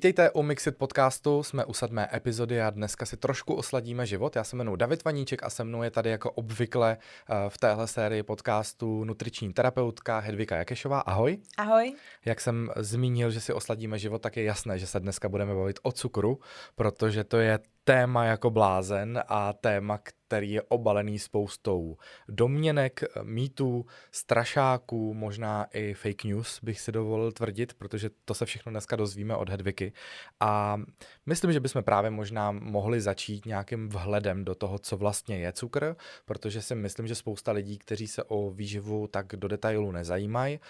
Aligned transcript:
Vítejte 0.00 0.30
u 0.30 0.42
Mixit 0.42 0.76
podcastu, 0.76 1.42
jsme 1.42 1.64
u 1.64 1.74
sedmé 1.74 2.08
epizody 2.14 2.62
a 2.62 2.70
dneska 2.70 3.06
si 3.06 3.16
trošku 3.16 3.54
osladíme 3.54 4.06
život. 4.06 4.36
Já 4.36 4.44
se 4.44 4.56
jmenuji 4.56 4.76
David 4.76 5.04
Vaníček 5.04 5.42
a 5.42 5.50
se 5.50 5.64
mnou 5.64 5.82
je 5.82 5.90
tady 5.90 6.10
jako 6.10 6.30
obvykle 6.30 6.96
eh, 7.00 7.34
v 7.48 7.58
téhle 7.58 7.86
sérii 7.86 8.22
podcastu 8.22 9.04
nutriční 9.04 9.52
terapeutka 9.52 10.18
Hedvika 10.18 10.56
Jakešová. 10.56 11.00
Ahoj. 11.00 11.38
Ahoj. 11.58 11.94
Jak 12.24 12.40
jsem 12.40 12.70
zmínil, 12.76 13.30
že 13.30 13.40
si 13.40 13.52
osladíme 13.52 13.98
život, 13.98 14.22
tak 14.22 14.36
je 14.36 14.42
jasné, 14.42 14.78
že 14.78 14.86
se 14.86 15.00
dneska 15.00 15.28
budeme 15.28 15.54
bavit 15.54 15.78
o 15.82 15.92
cukru, 15.92 16.40
protože 16.74 17.24
to 17.24 17.36
je 17.36 17.58
téma 17.90 18.24
jako 18.24 18.50
blázen 18.50 19.22
a 19.28 19.52
téma, 19.52 19.98
který 19.98 20.52
je 20.52 20.62
obalený 20.62 21.18
spoustou 21.18 21.96
domněnek, 22.28 23.04
mýtů, 23.22 23.86
strašáků, 24.12 25.14
možná 25.14 25.66
i 25.72 25.94
fake 25.94 26.24
news, 26.24 26.60
bych 26.62 26.80
si 26.80 26.92
dovolil 26.92 27.32
tvrdit, 27.32 27.74
protože 27.74 28.10
to 28.24 28.34
se 28.34 28.46
všechno 28.46 28.70
dneska 28.70 28.96
dozvíme 28.96 29.36
od 29.36 29.48
Hedviky. 29.48 29.92
A 30.40 30.80
myslím, 31.26 31.52
že 31.52 31.60
bychom 31.60 31.82
právě 31.82 32.10
možná 32.10 32.52
mohli 32.52 33.00
začít 33.00 33.46
nějakým 33.46 33.88
vhledem 33.88 34.44
do 34.44 34.54
toho, 34.54 34.78
co 34.78 34.96
vlastně 34.96 35.38
je 35.38 35.52
cukr, 35.52 35.96
protože 36.24 36.62
si 36.62 36.74
myslím, 36.74 37.06
že 37.06 37.14
spousta 37.14 37.52
lidí, 37.52 37.78
kteří 37.78 38.06
se 38.06 38.22
o 38.24 38.50
výživu 38.50 39.06
tak 39.06 39.26
do 39.36 39.48
detailu 39.48 39.92
nezajímají, 39.92 40.60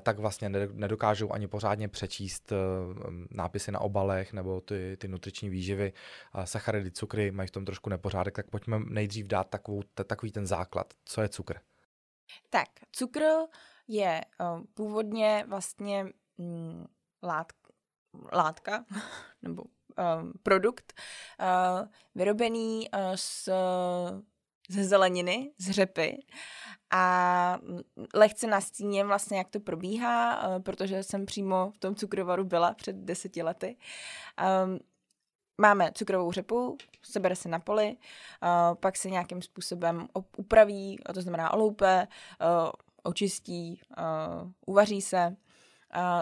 tak 0.00 0.18
vlastně 0.18 0.48
nedokážou 0.72 1.32
ani 1.32 1.46
pořádně 1.46 1.88
přečíst 1.88 2.52
eh, 2.52 2.56
nápisy 3.30 3.72
na 3.72 3.80
obalech 3.80 4.32
nebo 4.32 4.60
ty, 4.60 4.96
ty 4.96 5.08
nutriční 5.08 5.48
výživy, 5.48 5.92
sacharidy, 6.44 6.69
cukry, 6.92 7.30
mají 7.30 7.46
v 7.46 7.50
tom 7.50 7.64
trošku 7.64 7.90
nepořádek, 7.90 8.36
tak 8.36 8.50
pojďme 8.50 8.78
nejdřív 8.78 9.26
dát 9.26 9.50
takovou, 9.50 9.82
t- 9.82 10.04
takový 10.04 10.32
ten 10.32 10.46
základ. 10.46 10.94
Co 11.04 11.22
je 11.22 11.28
cukr? 11.28 11.60
Tak, 12.50 12.68
cukr 12.92 13.22
je 13.88 14.20
uh, 14.40 14.64
původně 14.74 15.44
vlastně 15.48 16.06
mm, 16.38 16.86
lát, 17.22 17.52
látka 18.32 18.84
nebo 19.42 19.62
uh, 19.62 20.30
produkt 20.42 21.00
uh, 21.40 21.88
vyrobený 22.14 22.88
uh, 22.90 23.00
z, 23.14 23.48
ze 24.68 24.84
zeleniny, 24.84 25.52
z 25.58 25.70
řepy 25.70 26.18
a 26.90 27.58
lehce 28.14 28.46
nastíním 28.46 29.06
vlastně, 29.06 29.38
jak 29.38 29.48
to 29.48 29.60
probíhá, 29.60 30.42
protože 30.58 31.02
jsem 31.02 31.26
přímo 31.26 31.70
v 31.74 31.78
tom 31.78 31.94
cukrovaru 31.94 32.44
byla 32.44 32.74
před 32.74 32.96
deseti 32.96 33.42
lety. 33.42 33.76
Um, 34.64 34.78
máme 35.60 35.92
cukrovou 35.92 36.32
řepu, 36.32 36.78
sebere 37.02 37.36
se 37.36 37.48
na 37.48 37.58
poli, 37.58 37.96
pak 38.80 38.96
se 38.96 39.10
nějakým 39.10 39.42
způsobem 39.42 40.08
upraví, 40.36 40.98
to 41.14 41.22
znamená 41.22 41.52
oloupe, 41.52 42.08
očistí, 43.02 43.80
uvaří 44.66 45.02
se, 45.02 45.36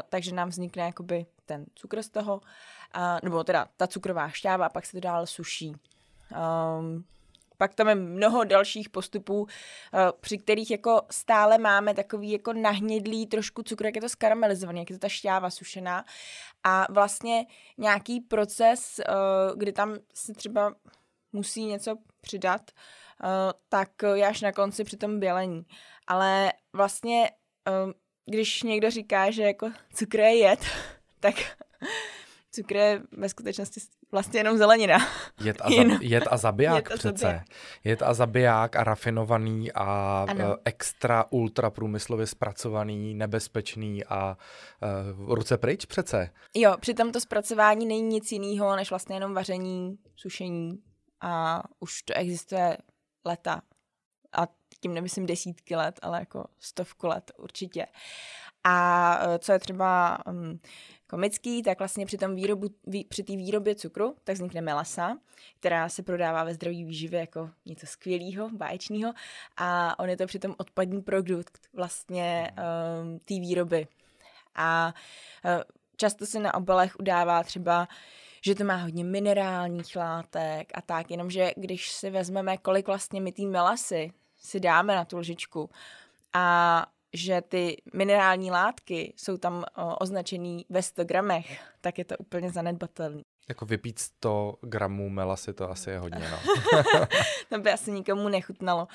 takže 0.09 0.35
nám 0.35 0.49
vznikne 0.49 0.85
jakoby 0.85 1.27
ten 1.47 1.67
cukr 1.75 2.03
z 2.03 2.09
toho, 2.09 2.41
nebo 3.23 3.45
teda 3.45 3.69
ta 3.77 3.87
cukrová 3.87 4.29
šťáva 4.29 4.67
a 4.67 4.69
pak 4.69 4.87
se 4.87 4.93
to 4.93 5.01
dál 5.01 5.27
suší. 5.27 5.77
Pak 7.59 7.75
tam 7.75 7.89
je 7.89 7.95
mnoho 7.95 8.45
dalších 8.45 8.89
postupů, 8.89 9.47
eh, 9.47 10.13
při 10.21 10.39
kterých 10.39 10.71
jako 10.71 11.03
stále 11.11 11.59
máme 11.59 11.95
takový 11.95 12.31
jako 12.31 12.53
nahnědlý 12.53 13.27
trošku 13.27 13.63
cukr, 13.63 13.87
jak 13.87 13.95
je 13.95 14.01
to 14.01 14.09
skaramelizovaný, 14.09 14.79
jak 14.79 14.91
je 14.91 14.97
to 14.97 15.01
ta 15.01 15.09
šťáva 15.09 15.51
sušená. 15.51 16.05
A 16.65 16.87
vlastně 16.93 17.47
nějaký 17.79 18.21
proces, 18.21 18.99
eh, 18.99 19.05
kdy 19.57 19.73
tam 19.73 19.97
se 20.15 20.35
třeba 20.35 20.75
musí 21.33 21.65
něco 21.65 21.97
přidat, 22.21 22.71
eh, 22.71 23.53
tak 23.69 23.91
je 24.15 24.27
až 24.27 24.41
na 24.41 24.53
konci 24.53 24.85
při 24.85 24.97
tom 24.97 25.21
bělení. 25.21 25.67
Ale 26.07 26.53
vlastně, 26.73 27.31
když 28.27 28.63
někdo 28.63 28.91
říká, 28.91 29.31
že 29.31 29.43
jako 29.43 29.71
cukr 29.95 30.21
je 30.21 30.37
jed, 30.37 30.61
tak 31.21 31.35
cukr 32.51 32.77
je 32.77 33.03
ve 33.13 33.29
skutečnosti 33.29 33.81
vlastně 34.13 34.41
jenom 34.41 34.59
zelenina. 34.59 34.99
Jed 35.41 35.61
a, 35.61 35.71
za, 35.71 35.99
jed 36.01 36.25
a 36.31 36.37
zabiják 36.37 36.85
jed 36.85 36.93
a 36.93 36.97
přece. 36.97 37.19
Zabiják. 37.19 37.47
Jed 37.85 38.03
a 38.03 38.15
zabiják 38.15 38.77
a 38.77 38.85
rafinovaný 38.85 39.73
a 39.73 40.27
ano. 40.29 40.57
extra 40.65 41.25
ultra 41.31 41.71
průmyslově 41.71 42.27
zpracovaný, 42.27 43.15
nebezpečný 43.15 44.05
a 44.05 44.37
uh, 45.19 45.35
ruce 45.35 45.59
pryč 45.59 45.85
přece. 45.85 46.31
Jo, 46.55 46.77
při 46.81 46.95
tomto 46.95 47.21
zpracování 47.21 47.87
není 47.87 48.03
nic 48.03 48.33
jiného, 48.33 48.77
než 48.77 48.91
vlastně 48.91 49.17
jenom 49.17 49.35
vaření, 49.35 49.99
sušení 50.17 50.83
a 51.21 51.63
už 51.81 52.03
to 52.03 52.15
existuje 52.17 52.79
leta. 53.25 53.63
A 54.33 54.49
tím 54.81 54.95
nemyslím 54.95 55.27
desítky 55.27 55.77
let, 55.77 55.99
ale 56.03 56.19
jako 56.19 56.45
stovku 56.59 57.07
let 57.07 57.33
určitě. 57.39 57.87
A 58.65 59.19
e, 59.23 59.39
co 59.39 59.53
je 59.53 59.59
třeba 59.59 60.19
um, 60.27 60.61
komický, 61.09 61.63
tak 61.63 61.79
vlastně 61.79 62.07
při 62.07 62.19
tom 62.19 62.35
výrobu, 62.35 62.69
vý, 62.87 63.05
při 63.05 63.23
té 63.23 63.37
výrobě 63.37 63.75
cukru, 63.75 64.15
tak 64.25 64.35
vznikne 64.35 64.61
melasa, 64.61 65.19
která 65.61 65.89
se 65.89 66.03
prodává 66.03 66.45
ve 66.45 66.55
zdraví 66.55 66.85
výživě 66.85 67.21
jako 67.21 67.51
něco 67.67 67.87
skvělého, 67.87 68.51
báječného 68.51 69.13
a 69.57 69.99
on 69.99 70.09
je 70.09 70.17
to 70.17 70.27
přitom 70.27 70.55
odpadní 70.59 71.03
produkt 71.03 71.59
vlastně 71.73 72.51
um, 72.51 73.19
té 73.19 73.35
výroby. 73.35 73.87
A 74.55 74.95
uh, 75.45 75.63
často 75.97 76.27
se 76.27 76.41
na 76.41 76.55
obalech 76.55 76.97
udává 77.01 77.43
třeba 77.43 77.89
že 78.45 78.55
to 78.55 78.65
má 78.65 78.77
hodně 78.77 79.05
minerálních 79.05 79.97
látek 79.97 80.73
a 80.75 80.81
tak, 80.83 81.11
jenomže 81.11 81.53
když 81.57 81.93
si 81.93 82.11
vezmeme, 82.11 82.57
kolik 82.57 82.87
vlastně 82.87 83.21
my 83.21 83.33
té 83.33 83.43
melasy 83.43 84.13
si 84.41 84.61
dáme 84.61 84.97
na 84.97 85.05
tu 85.05 85.19
lžičku 85.19 85.71
a 86.33 86.87
že 87.13 87.41
ty 87.41 87.83
minerální 87.95 88.51
látky 88.51 89.15
jsou 89.17 89.37
tam 89.37 89.65
označený 89.99 90.67
ve 90.69 90.83
100 90.83 91.05
gramech, 91.05 91.61
tak 91.81 91.99
je 91.99 92.05
to 92.05 92.17
úplně 92.17 92.51
zanedbatelný. 92.51 93.23
Jako 93.49 93.67
vypít 93.67 93.99
100 93.99 94.55
gramů 94.63 95.09
melasy, 95.09 95.53
to 95.53 95.71
asi 95.71 95.91
je 95.91 95.99
hodně, 95.99 96.31
no. 96.31 96.39
to 97.49 97.59
by 97.59 97.73
asi 97.73 97.91
nikomu 97.93 98.29
nechutnalo. 98.29 98.89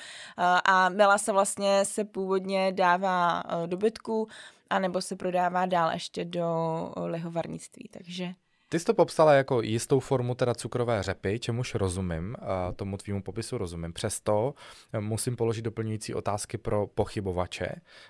A 0.64 0.88
melasa 0.88 1.32
vlastně 1.32 1.84
se 1.84 2.04
původně 2.04 2.72
dává 2.72 3.42
do 3.66 3.76
bytku, 3.76 4.28
anebo 4.70 5.00
se 5.00 5.16
prodává 5.16 5.66
dál 5.66 5.90
ještě 5.90 6.24
do 6.24 6.92
lihovarnictví, 7.04 7.88
takže 7.92 8.34
ty 8.68 8.78
jsi 8.78 8.84
to 8.84 8.94
popsala 8.94 9.32
jako 9.32 9.62
jistou 9.62 10.00
formu 10.00 10.34
teda 10.34 10.54
cukrové 10.54 11.02
řepy, 11.02 11.38
čemuž 11.38 11.74
rozumím, 11.74 12.36
tomu 12.76 12.96
tvýmu 12.96 13.22
popisu 13.22 13.58
rozumím. 13.58 13.92
Přesto 13.92 14.54
eh, 14.92 15.00
musím 15.00 15.36
položit 15.36 15.62
doplňující 15.62 16.14
otázky 16.14 16.58
pro 16.58 16.86
pochybovače, 16.86 17.68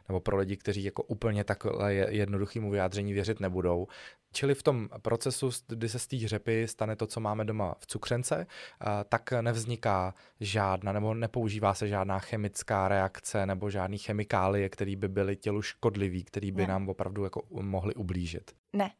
nebo 0.08 0.20
pro 0.20 0.36
lidi, 0.36 0.56
kteří 0.56 0.84
jako 0.84 1.02
úplně 1.02 1.44
takhle 1.44 1.94
jednoduchýmu 1.94 2.70
vyjádření 2.70 3.12
věřit 3.12 3.40
nebudou. 3.40 3.86
Čili 4.32 4.54
v 4.54 4.62
tom 4.62 4.88
procesu, 5.02 5.50
kdy 5.68 5.88
se 5.88 5.98
z 5.98 6.06
té 6.06 6.18
řepy 6.18 6.68
stane 6.68 6.96
to, 6.96 7.06
co 7.06 7.20
máme 7.20 7.44
doma 7.44 7.74
v 7.78 7.86
cukřence, 7.86 8.46
tak 9.08 9.32
nevzniká 9.32 10.14
žádná, 10.40 10.92
nebo 10.92 11.14
nepoužívá 11.14 11.74
se 11.74 11.88
žádná 11.88 12.18
chemická 12.18 12.88
reakce 12.88 13.46
nebo 13.46 13.70
žádný 13.70 13.98
chemikálie, 13.98 14.68
které 14.68 14.96
by 14.96 15.08
byly 15.08 15.36
tělu 15.36 15.62
škodlivý, 15.62 16.24
které 16.24 16.52
by 16.52 16.62
ne. 16.62 16.68
nám 16.68 16.88
opravdu 16.88 17.24
jako 17.24 17.42
mohly 17.50 17.94
ublížit. 17.94 18.50
Ne, 18.72 18.90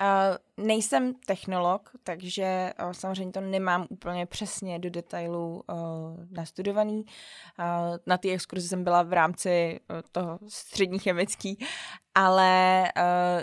Uh, 0.00 0.66
nejsem 0.66 1.14
technolog, 1.14 1.90
takže 2.02 2.72
uh, 2.84 2.92
samozřejmě 2.92 3.32
to 3.32 3.40
nemám 3.40 3.86
úplně 3.90 4.26
přesně 4.26 4.78
do 4.78 4.90
detailů 4.90 5.62
uh, 5.68 5.76
nastudovaný. 6.30 7.04
Na 8.06 8.18
té 8.18 8.30
exkurzi 8.30 8.68
jsem 8.68 8.84
byla 8.84 9.02
v 9.02 9.12
rámci 9.12 9.80
toho 10.12 10.38
střední 10.48 10.98
chemický, 10.98 11.58
ale 12.14 12.84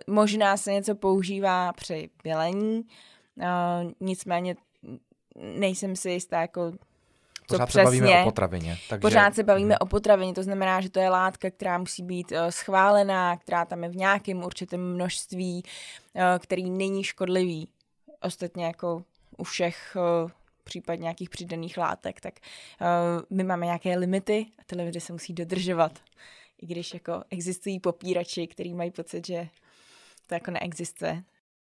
možná 0.08 0.58
se 0.58 0.74
něco 0.74 0.96
používá 0.96 1.74
při 1.74 2.10
bělení, 2.24 2.84
nicméně 4.00 4.56
nejsem 5.36 5.96
si 5.96 6.10
jistá, 6.10 6.42
jako 6.42 6.72
Pořád 7.48 7.66
přesně, 7.66 7.82
se 7.82 7.86
bavíme 7.86 8.22
o 8.22 8.24
potravině. 8.24 8.78
Takže... 8.90 9.02
Pořád 9.02 9.36
se 9.36 9.44
bavíme 9.44 9.74
hmm. 9.74 9.78
o 9.80 9.86
potravině, 9.86 10.34
to 10.34 10.44
znamená, 10.44 10.82
že 10.82 10.90
to 10.90 11.00
je 11.00 11.10
látka, 11.10 11.52
která 11.52 11.78
musí 11.78 12.04
být 12.04 12.32
uh, 12.32 12.38
schválená, 12.50 13.38
která 13.38 13.66
tam 13.66 13.84
je 13.84 13.90
v 13.90 13.96
nějakém 13.96 14.44
určitém 14.44 14.94
množství, 14.94 15.64
uh, 16.14 16.22
který 16.40 16.70
není 16.70 17.04
škodlivý. 17.04 17.68
Ostatně 18.22 18.66
jako 18.66 19.04
u 19.38 19.44
všech 19.44 19.98
uh, 20.24 20.32
případ 20.64 20.96
nějakých 20.96 21.30
přidaných 21.30 21.78
látek, 21.78 22.22
tak 22.22 22.34
uh, 22.82 22.88
my 23.38 23.44
máme 23.44 23.66
nějaké 23.66 23.98
limity 23.98 24.46
a 24.60 24.62
ty 24.66 24.76
limity 24.76 25.02
se 25.02 25.14
musí 25.14 25.34
dodržovat. 25.34 25.92
I 26.62 26.66
když 26.66 26.94
jako 26.94 27.24
existují 27.30 27.80
popírači, 27.80 28.48
kteří 28.48 28.74
mají 28.74 28.92
pocit, 28.92 29.28
že 29.28 29.48
to 30.28 30.34
jako 30.34 30.52
neexistuje. 30.52 31.24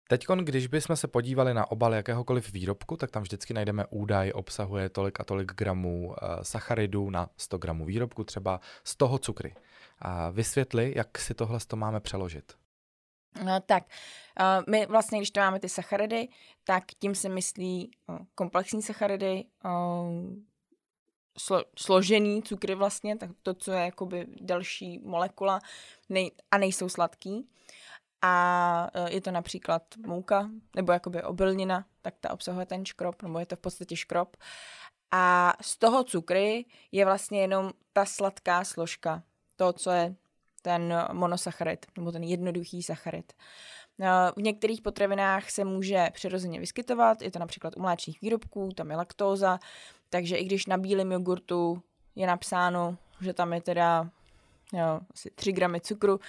Teď, 0.07 0.25
když 0.43 0.67
bychom 0.67 0.95
se 0.95 1.07
podívali 1.07 1.53
na 1.53 1.71
obal 1.71 1.93
jakéhokoliv 1.93 2.53
výrobku, 2.53 2.97
tak 2.97 3.11
tam 3.11 3.23
vždycky 3.23 3.53
najdeme 3.53 3.85
údaj, 3.89 4.31
obsahuje 4.31 4.89
tolik 4.89 5.19
a 5.19 5.23
tolik 5.23 5.53
gramů 5.53 6.07
uh, 6.07 6.15
sacharidů 6.41 7.09
na 7.09 7.29
100 7.37 7.57
gramů 7.57 7.85
výrobku, 7.85 8.23
třeba 8.23 8.59
z 8.83 8.95
toho 8.95 9.17
cukry. 9.17 9.55
A 9.99 10.29
vysvětli, 10.29 10.93
jak 10.95 11.17
si 11.17 11.33
tohle 11.33 11.59
to 11.67 11.75
máme 11.75 11.99
přeložit. 11.99 12.53
No, 13.43 13.59
tak, 13.65 13.83
uh, 14.39 14.63
my 14.69 14.85
vlastně, 14.85 15.19
když 15.19 15.31
to 15.31 15.39
máme 15.39 15.59
ty 15.59 15.69
sacharidy, 15.69 16.27
tak 16.63 16.83
tím 16.99 17.15
se 17.15 17.29
myslí 17.29 17.91
uh, 18.07 18.17
komplexní 18.35 18.81
sacharidy, 18.81 19.45
slo, 21.37 21.63
složený 21.77 22.43
cukry 22.43 22.75
vlastně, 22.75 23.17
tak 23.17 23.29
to, 23.43 23.53
co 23.53 23.71
je 23.71 23.85
jakoby 23.85 24.27
další 24.41 24.99
molekula 24.99 25.59
nej, 26.09 26.31
a 26.51 26.57
nejsou 26.57 26.89
sladký. 26.89 27.47
A 28.25 28.89
je 29.07 29.21
to 29.21 29.31
například 29.31 29.83
mouka 30.07 30.49
nebo 30.75 30.91
jakoby 30.91 31.23
obilnina, 31.23 31.85
tak 32.01 32.13
ta 32.19 32.31
obsahuje 32.31 32.65
ten 32.65 32.85
škrob, 32.85 33.21
nebo 33.21 33.39
je 33.39 33.45
to 33.45 33.55
v 33.55 33.59
podstatě 33.59 33.95
škrob. 33.95 34.37
A 35.11 35.53
z 35.61 35.77
toho 35.77 36.03
cukry 36.03 36.65
je 36.91 37.05
vlastně 37.05 37.41
jenom 37.41 37.71
ta 37.93 38.05
sladká 38.05 38.63
složka, 38.63 39.23
to, 39.55 39.73
co 39.73 39.91
je 39.91 40.15
ten 40.61 41.07
monosacharid, 41.11 41.85
nebo 41.97 42.11
ten 42.11 42.23
jednoduchý 42.23 42.83
sacharid. 42.83 43.33
V 44.37 44.41
některých 44.41 44.81
potravinách 44.81 45.49
se 45.49 45.63
může 45.63 46.09
přirozeně 46.13 46.59
vyskytovat, 46.59 47.21
je 47.21 47.31
to 47.31 47.39
například 47.39 47.77
u 47.77 47.81
mléčných 47.81 48.21
výrobků, 48.21 48.69
tam 48.75 48.91
je 48.91 48.97
laktóza, 48.97 49.59
takže 50.09 50.37
i 50.37 50.45
když 50.45 50.65
na 50.65 50.77
bílém 50.77 51.11
jogurtu 51.11 51.83
je 52.15 52.27
napsáno, 52.27 52.97
že 53.21 53.33
tam 53.33 53.53
je 53.53 53.61
teda 53.61 54.09
jo, 54.73 54.99
asi 55.13 55.31
3 55.35 55.51
gramy 55.51 55.81
cukru, 55.81 56.19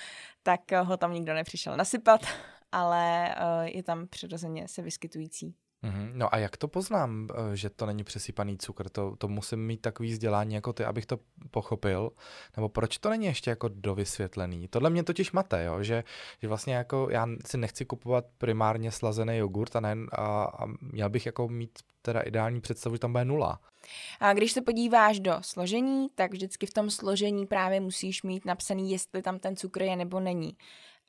tak 0.43 0.61
ho 0.73 0.97
tam 0.97 1.15
nikdo 1.15 1.35
nepřišel 1.35 1.77
nasypat, 1.77 2.21
ale 2.73 3.35
eh, 3.35 3.71
je 3.71 3.83
tam 3.83 4.07
přirozeně 4.07 4.69
se 4.69 4.83
vyskytující. 4.83 5.55
Mm-hmm. 5.85 6.11
No 6.13 6.35
a 6.35 6.39
jak 6.39 6.57
to 6.57 6.69
poznám, 6.69 7.29
eh, 7.31 7.57
že 7.57 7.71
to 7.71 7.87
není 7.87 8.05
přesypaný 8.05 8.59
cukr? 8.59 8.89
To, 8.89 9.17
to 9.17 9.29
musím 9.29 9.67
mít 9.67 9.81
takový 9.81 10.13
vzdělání 10.13 10.55
jako 10.55 10.73
ty, 10.73 10.85
abych 10.85 11.07
to 11.07 11.19
pochopil? 11.51 12.11
Nebo 12.57 12.69
proč 12.69 12.99
to 12.99 13.11
není 13.11 13.27
ještě 13.27 13.51
jako 13.51 13.69
dovysvětlený? 13.69 14.69
Tohle 14.69 14.91
mě 14.91 15.03
totiž 15.03 15.33
mate, 15.33 15.65
jo? 15.65 15.83
Že, 15.83 16.05
že 16.43 16.49
vlastně 16.49 16.75
jako 16.75 17.09
já 17.11 17.27
si 17.47 17.59
nechci 17.59 17.85
kupovat 17.85 18.25
primárně 18.39 18.91
slazený 18.91 19.37
jogurt 19.37 19.77
a, 19.77 19.81
ne, 19.81 19.97
a, 20.13 20.45
a 20.45 20.67
měl 20.81 21.11
bych 21.11 21.27
jako 21.27 21.49
mít 21.49 21.79
teda 22.03 22.21
ideální 22.21 22.61
představu, 22.61 22.95
že 22.95 23.01
tam 23.01 23.13
bude 23.13 23.25
nula. 23.25 23.61
A 24.21 24.33
když 24.33 24.53
se 24.53 24.63
podíváš 24.63 25.21
do 25.21 25.39
složení, 25.41 26.09
tak 26.15 26.33
vždycky 26.33 26.67
v 26.67 26.75
tom 26.75 26.91
složení 26.91 27.47
právě 27.47 27.81
musíš 27.81 28.23
mít 28.23 28.45
napsaný, 28.45 28.91
jestli 28.91 29.23
tam 29.23 29.39
ten 29.39 29.57
cukr 29.57 29.83
je 29.83 29.97
nebo 29.97 30.21
není. 30.21 30.57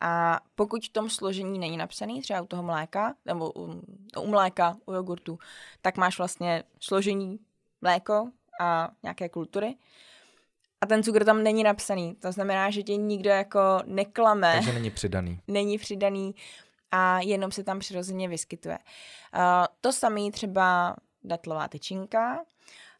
A 0.01 0.39
pokud 0.55 0.85
v 0.85 0.89
tom 0.89 1.09
složení 1.09 1.59
není 1.59 1.77
napsaný, 1.77 2.21
třeba 2.21 2.41
u 2.41 2.45
toho 2.45 2.63
mléka, 2.63 3.15
nebo 3.25 3.51
u, 3.55 3.81
u 4.21 4.27
mléka, 4.27 4.77
u 4.85 4.93
jogurtu, 4.93 5.39
tak 5.81 5.97
máš 5.97 6.17
vlastně 6.17 6.63
složení 6.79 7.39
mléko 7.81 8.31
a 8.61 8.89
nějaké 9.03 9.29
kultury. 9.29 9.75
A 10.81 10.85
ten 10.85 11.03
cukr 11.03 11.25
tam 11.25 11.43
není 11.43 11.63
napsaný. 11.63 12.15
To 12.15 12.31
znamená, 12.31 12.69
že 12.69 12.83
tě 12.83 12.95
nikdo 12.95 13.29
jako 13.29 13.59
neklame. 13.85 14.53
Takže 14.53 14.73
není 14.73 14.91
přidaný. 14.91 15.39
Není 15.47 15.77
přidaný 15.77 16.35
a 16.91 17.19
jenom 17.19 17.51
se 17.51 17.63
tam 17.63 17.79
přirozeně 17.79 18.27
vyskytuje. 18.27 18.77
Uh, 19.35 19.41
to 19.81 19.93
samé 19.93 20.31
třeba 20.31 20.95
datlová 21.23 21.67
tyčinka. 21.67 22.43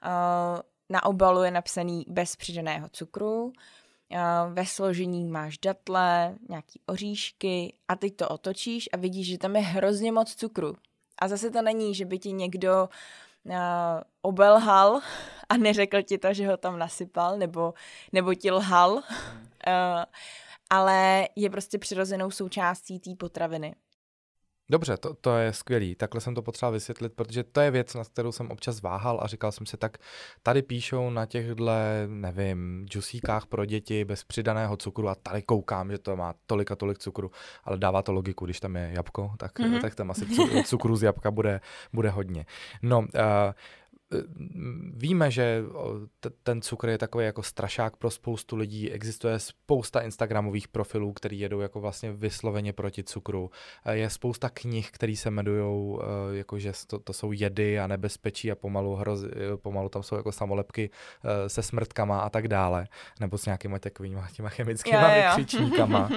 Uh, 0.05 0.61
na 0.89 1.05
obalu 1.05 1.43
je 1.43 1.51
napsaný 1.51 2.05
bez 2.07 2.35
přidaného 2.35 2.89
cukru. 2.89 3.53
Ve 4.49 4.65
složení 4.65 5.25
máš 5.25 5.57
datle, 5.57 6.35
nějaký 6.49 6.81
oříšky 6.85 7.73
a 7.87 7.95
teď 7.95 8.15
to 8.15 8.29
otočíš 8.29 8.89
a 8.93 8.97
vidíš, 8.97 9.27
že 9.27 9.37
tam 9.37 9.55
je 9.55 9.61
hrozně 9.61 10.11
moc 10.11 10.35
cukru. 10.35 10.75
A 11.19 11.27
zase 11.27 11.51
to 11.51 11.61
není, 11.61 11.95
že 11.95 12.05
by 12.05 12.19
ti 12.19 12.31
někdo 12.31 12.89
uh, 13.43 13.55
obelhal 14.21 15.01
a 15.49 15.57
neřekl 15.57 16.01
ti 16.01 16.17
to, 16.17 16.33
že 16.33 16.47
ho 16.47 16.57
tam 16.57 16.79
nasypal, 16.79 17.37
nebo, 17.37 17.73
nebo 18.11 18.33
ti 18.33 18.51
lhal, 18.51 18.91
uh, 18.93 19.01
ale 20.69 21.27
je 21.35 21.49
prostě 21.49 21.77
přirozenou 21.77 22.31
součástí 22.31 22.99
té 22.99 23.15
potraviny. 23.15 23.75
Dobře, 24.69 24.97
to, 24.97 25.13
to 25.13 25.37
je 25.37 25.53
skvělý. 25.53 25.95
Takhle 25.95 26.21
jsem 26.21 26.35
to 26.35 26.41
potřeboval 26.41 26.73
vysvětlit, 26.73 27.13
protože 27.13 27.43
to 27.43 27.61
je 27.61 27.71
věc, 27.71 27.93
na 27.93 28.03
kterou 28.03 28.31
jsem 28.31 28.51
občas 28.51 28.81
váhal 28.81 29.19
a 29.21 29.27
říkal 29.27 29.51
jsem 29.51 29.65
si, 29.65 29.77
tak 29.77 29.97
tady 30.43 30.61
píšou 30.61 31.09
na 31.09 31.25
těchto, 31.25 31.65
nevím, 32.07 32.85
džusíkách 32.89 33.45
pro 33.45 33.65
děti 33.65 34.05
bez 34.05 34.23
přidaného 34.23 34.77
cukru 34.77 35.09
a 35.09 35.15
tady 35.15 35.41
koukám, 35.41 35.91
že 35.91 35.97
to 35.97 36.15
má 36.15 36.33
tolik 36.47 36.71
a 36.71 36.75
tolik 36.75 36.97
cukru, 36.97 37.31
ale 37.63 37.77
dává 37.77 38.01
to 38.01 38.11
logiku, 38.11 38.45
když 38.45 38.59
tam 38.59 38.75
je 38.75 38.91
jabko, 38.93 39.31
tak, 39.37 39.59
mm-hmm. 39.59 39.81
tak 39.81 39.95
tam 39.95 40.11
asi 40.11 40.25
cukru 40.65 40.95
z 40.95 41.03
jabka 41.03 41.31
bude, 41.31 41.61
bude 41.93 42.09
hodně. 42.09 42.45
No, 42.81 42.99
uh, 42.99 43.05
víme, 44.93 45.31
že 45.31 45.63
ten 46.43 46.61
cukr 46.61 46.89
je 46.89 46.97
takový 46.97 47.25
jako 47.25 47.43
strašák 47.43 47.95
pro 47.95 48.09
spoustu 48.09 48.55
lidí. 48.55 48.91
Existuje 48.91 49.39
spousta 49.39 50.01
Instagramových 50.01 50.67
profilů, 50.67 51.13
který 51.13 51.39
jedou 51.39 51.59
jako 51.59 51.79
vlastně 51.79 52.11
vysloveně 52.11 52.73
proti 52.73 53.03
cukru. 53.03 53.51
Je 53.91 54.09
spousta 54.09 54.49
knih, 54.49 54.91
které 54.91 55.15
se 55.15 55.29
jmenují, 55.29 55.97
eh, 56.01 56.37
jako 56.37 56.59
že 56.59 56.71
to, 56.87 56.99
to 56.99 57.13
jsou 57.13 57.31
jedy 57.31 57.79
a 57.79 57.87
nebezpečí 57.87 58.51
a 58.51 58.55
pomalu, 58.55 58.95
hroz, 58.95 59.21
pomalu 59.55 59.89
tam 59.89 60.03
jsou 60.03 60.15
jako 60.15 60.31
samolepky 60.31 60.89
se 61.47 61.61
smrtkama 61.61 62.19
a 62.19 62.29
tak 62.29 62.47
dále. 62.47 62.87
Nebo 63.19 63.37
s 63.37 63.45
nějakými 63.45 63.79
takovými 63.79 64.21
těma 64.33 64.49
chemickými 64.49 64.97
vykřičníkama. 65.15 66.09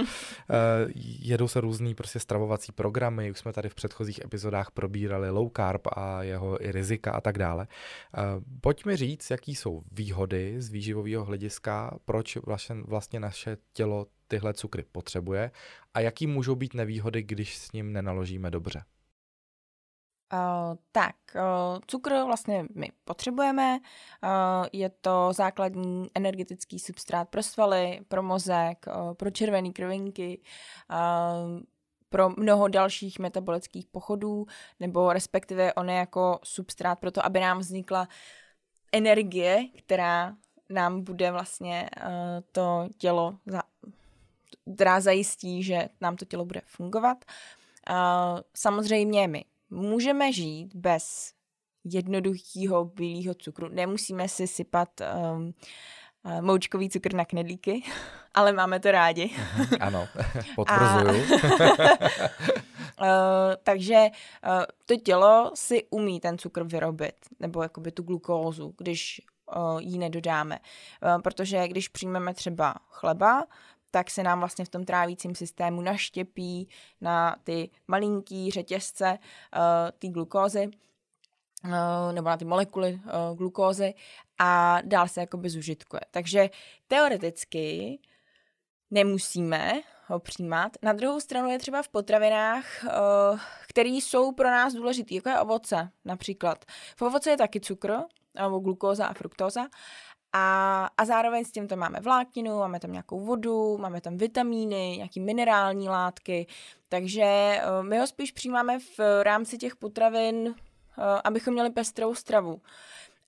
Jedou 1.20 1.48
se 1.48 1.60
různý 1.60 1.94
prostě 1.94 2.20
stravovací 2.20 2.72
programy, 2.72 3.30
už 3.30 3.38
jsme 3.38 3.52
tady 3.52 3.68
v 3.68 3.74
předchozích 3.74 4.20
epizodách 4.24 4.70
probírali 4.70 5.30
low 5.30 5.50
carb 5.56 5.86
a 5.92 6.22
jeho 6.22 6.64
i 6.64 6.72
rizika 6.72 7.12
a 7.12 7.20
tak 7.20 7.38
dále. 7.38 7.66
Eh, 8.14 8.20
pojď 8.60 8.84
mi 8.84 8.96
říct, 8.96 9.30
jaký 9.30 9.54
jsou 9.54 9.82
výhody 9.92 10.54
z 10.58 10.68
výživového 10.68 11.24
hlediska, 11.24 11.98
proč 12.04 12.36
vlastně, 12.36 12.76
vlastně 12.86 13.20
naše 13.20 13.56
tělo 13.72 14.06
tyhle 14.28 14.54
cukry 14.54 14.84
potřebuje 14.92 15.50
a 15.94 16.00
jaký 16.00 16.26
můžou 16.26 16.54
být 16.54 16.74
nevýhody, 16.74 17.22
když 17.22 17.58
s 17.58 17.72
ním 17.72 17.92
nenaložíme 17.92 18.50
dobře. 18.50 18.82
Uh, 20.32 20.76
tak, 20.92 21.16
uh, 21.34 21.78
cukr 21.86 22.10
vlastně 22.26 22.66
my 22.74 22.92
potřebujeme, 23.04 23.78
uh, 23.78 24.66
je 24.72 24.88
to 24.88 25.32
základní 25.32 26.06
energetický 26.14 26.78
substrát 26.78 27.28
pro 27.28 27.42
svaly, 27.42 28.00
pro 28.08 28.22
mozek, 28.22 28.86
pro 29.12 29.30
červené 29.30 29.72
krvinky, 29.72 30.40
pro 32.08 32.30
mnoho 32.30 32.68
dalších 32.68 33.18
metabolických 33.18 33.86
pochodů, 33.86 34.46
nebo 34.80 35.12
respektive 35.12 35.74
on 35.74 35.90
je 35.90 35.96
jako 35.96 36.38
substrát 36.44 36.98
pro 36.98 37.10
to, 37.10 37.26
aby 37.26 37.40
nám 37.40 37.58
vznikla 37.58 38.08
energie, 38.92 39.68
která 39.78 40.36
nám 40.70 41.04
bude 41.04 41.30
vlastně 41.30 41.90
uh, 41.96 42.10
to 42.52 42.88
tělo, 42.98 43.38
za, 43.46 43.62
která 44.74 45.00
zajistí, 45.00 45.62
že 45.62 45.88
nám 46.00 46.16
to 46.16 46.24
tělo 46.24 46.44
bude 46.44 46.60
fungovat. 46.66 47.24
Uh, 47.90 48.40
samozřejmě 48.54 49.28
my 49.28 49.44
můžeme 49.70 50.32
žít 50.32 50.74
bez 50.74 51.32
jednoduchého 51.84 52.84
bílého 52.84 53.34
cukru. 53.34 53.68
Nemusíme 53.68 54.28
si 54.28 54.46
sypat 54.46 54.88
um, 55.00 55.54
moučkový 56.40 56.90
cukr 56.90 57.14
na 57.14 57.24
knedlíky, 57.24 57.82
ale 58.34 58.52
máme 58.52 58.80
to 58.80 58.90
rádi. 58.90 59.30
Mhm, 59.56 59.76
ano, 59.80 60.08
potvrzuju. 60.56 61.24
uh, 63.00 63.06
takže 63.62 64.06
uh, 64.46 64.64
to 64.86 64.96
tělo 64.96 65.50
si 65.54 65.84
umí 65.90 66.20
ten 66.20 66.38
cukr 66.38 66.64
vyrobit, 66.64 67.14
nebo 67.40 67.62
jakoby 67.62 67.92
tu 67.92 68.02
glukózu, 68.02 68.74
když 68.78 69.22
uh, 69.56 69.80
ji 69.80 69.98
nedodáme. 69.98 70.58
Uh, 70.58 71.22
protože 71.22 71.68
když 71.68 71.88
přijmeme 71.88 72.34
třeba 72.34 72.74
chleba, 72.88 73.46
tak 73.90 74.10
se 74.10 74.22
nám 74.22 74.38
vlastně 74.38 74.64
v 74.64 74.68
tom 74.68 74.84
trávícím 74.84 75.34
systému 75.34 75.82
naštěpí 75.82 76.68
na 77.00 77.36
ty 77.44 77.70
malinký 77.88 78.50
řetězce 78.50 79.10
uh, 79.12 79.60
ty 79.98 80.08
glukózy, 80.08 80.70
uh, 81.64 82.12
nebo 82.12 82.28
na 82.28 82.36
ty 82.36 82.44
molekuly 82.44 82.92
uh, 82.92 83.36
glukózy 83.36 83.94
a 84.38 84.80
dál 84.84 85.08
se 85.08 85.20
jakoby 85.20 85.50
zužitkuje. 85.50 86.00
Takže 86.10 86.50
teoreticky 86.88 87.98
nemusíme 88.90 89.72
ho 90.06 90.18
přijímat. 90.18 90.72
Na 90.82 90.92
druhou 90.92 91.20
stranu 91.20 91.50
je 91.50 91.58
třeba 91.58 91.82
v 91.82 91.88
potravinách, 91.88 92.64
uh, 92.84 93.40
které 93.68 93.88
jsou 93.88 94.32
pro 94.32 94.50
nás 94.50 94.74
důležité, 94.74 95.14
jako 95.14 95.28
je 95.28 95.40
ovoce 95.40 95.90
například. 96.04 96.64
V 96.96 97.02
ovoce 97.02 97.30
je 97.30 97.36
taky 97.36 97.60
cukr, 97.60 97.92
nebo 98.34 98.58
glukóza 98.58 99.06
a 99.06 99.14
fruktóza, 99.14 99.66
a, 100.32 100.88
a 100.96 101.04
zároveň 101.04 101.44
s 101.44 101.52
tím 101.52 101.68
tam 101.68 101.78
máme 101.78 102.00
vlákninu, 102.00 102.58
máme 102.58 102.80
tam 102.80 102.92
nějakou 102.92 103.20
vodu, 103.20 103.78
máme 103.78 104.00
tam 104.00 104.16
vitamíny, 104.16 104.94
nějaký 104.96 105.20
minerální 105.20 105.88
látky, 105.88 106.46
takže 106.88 107.60
uh, 107.62 107.86
my 107.86 107.98
ho 107.98 108.06
spíš 108.06 108.32
přijímáme 108.32 108.78
v 108.78 109.22
rámci 109.22 109.58
těch 109.58 109.76
potravin, 109.76 110.36
uh, 110.36 110.54
abychom 111.24 111.54
měli 111.54 111.70
pestrou 111.70 112.14
stravu. 112.14 112.60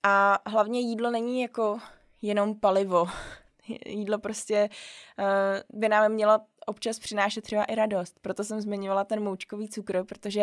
A 0.02 0.38
hlavně 0.46 0.80
jídlo 0.80 1.10
není 1.10 1.40
jako 1.40 1.78
jenom 2.22 2.54
palivo. 2.54 3.06
jídlo 3.86 4.18
prostě 4.18 4.68
uh, 5.18 5.80
by 5.80 5.88
nám 5.88 6.12
mělo 6.12 6.40
občas 6.66 6.98
přinášet 6.98 7.40
třeba 7.40 7.64
i 7.64 7.74
radost. 7.74 8.18
Proto 8.20 8.44
jsem 8.44 8.60
zmiňovala 8.60 9.04
ten 9.04 9.22
moučkový 9.24 9.68
cukr, 9.68 10.04
protože 10.04 10.40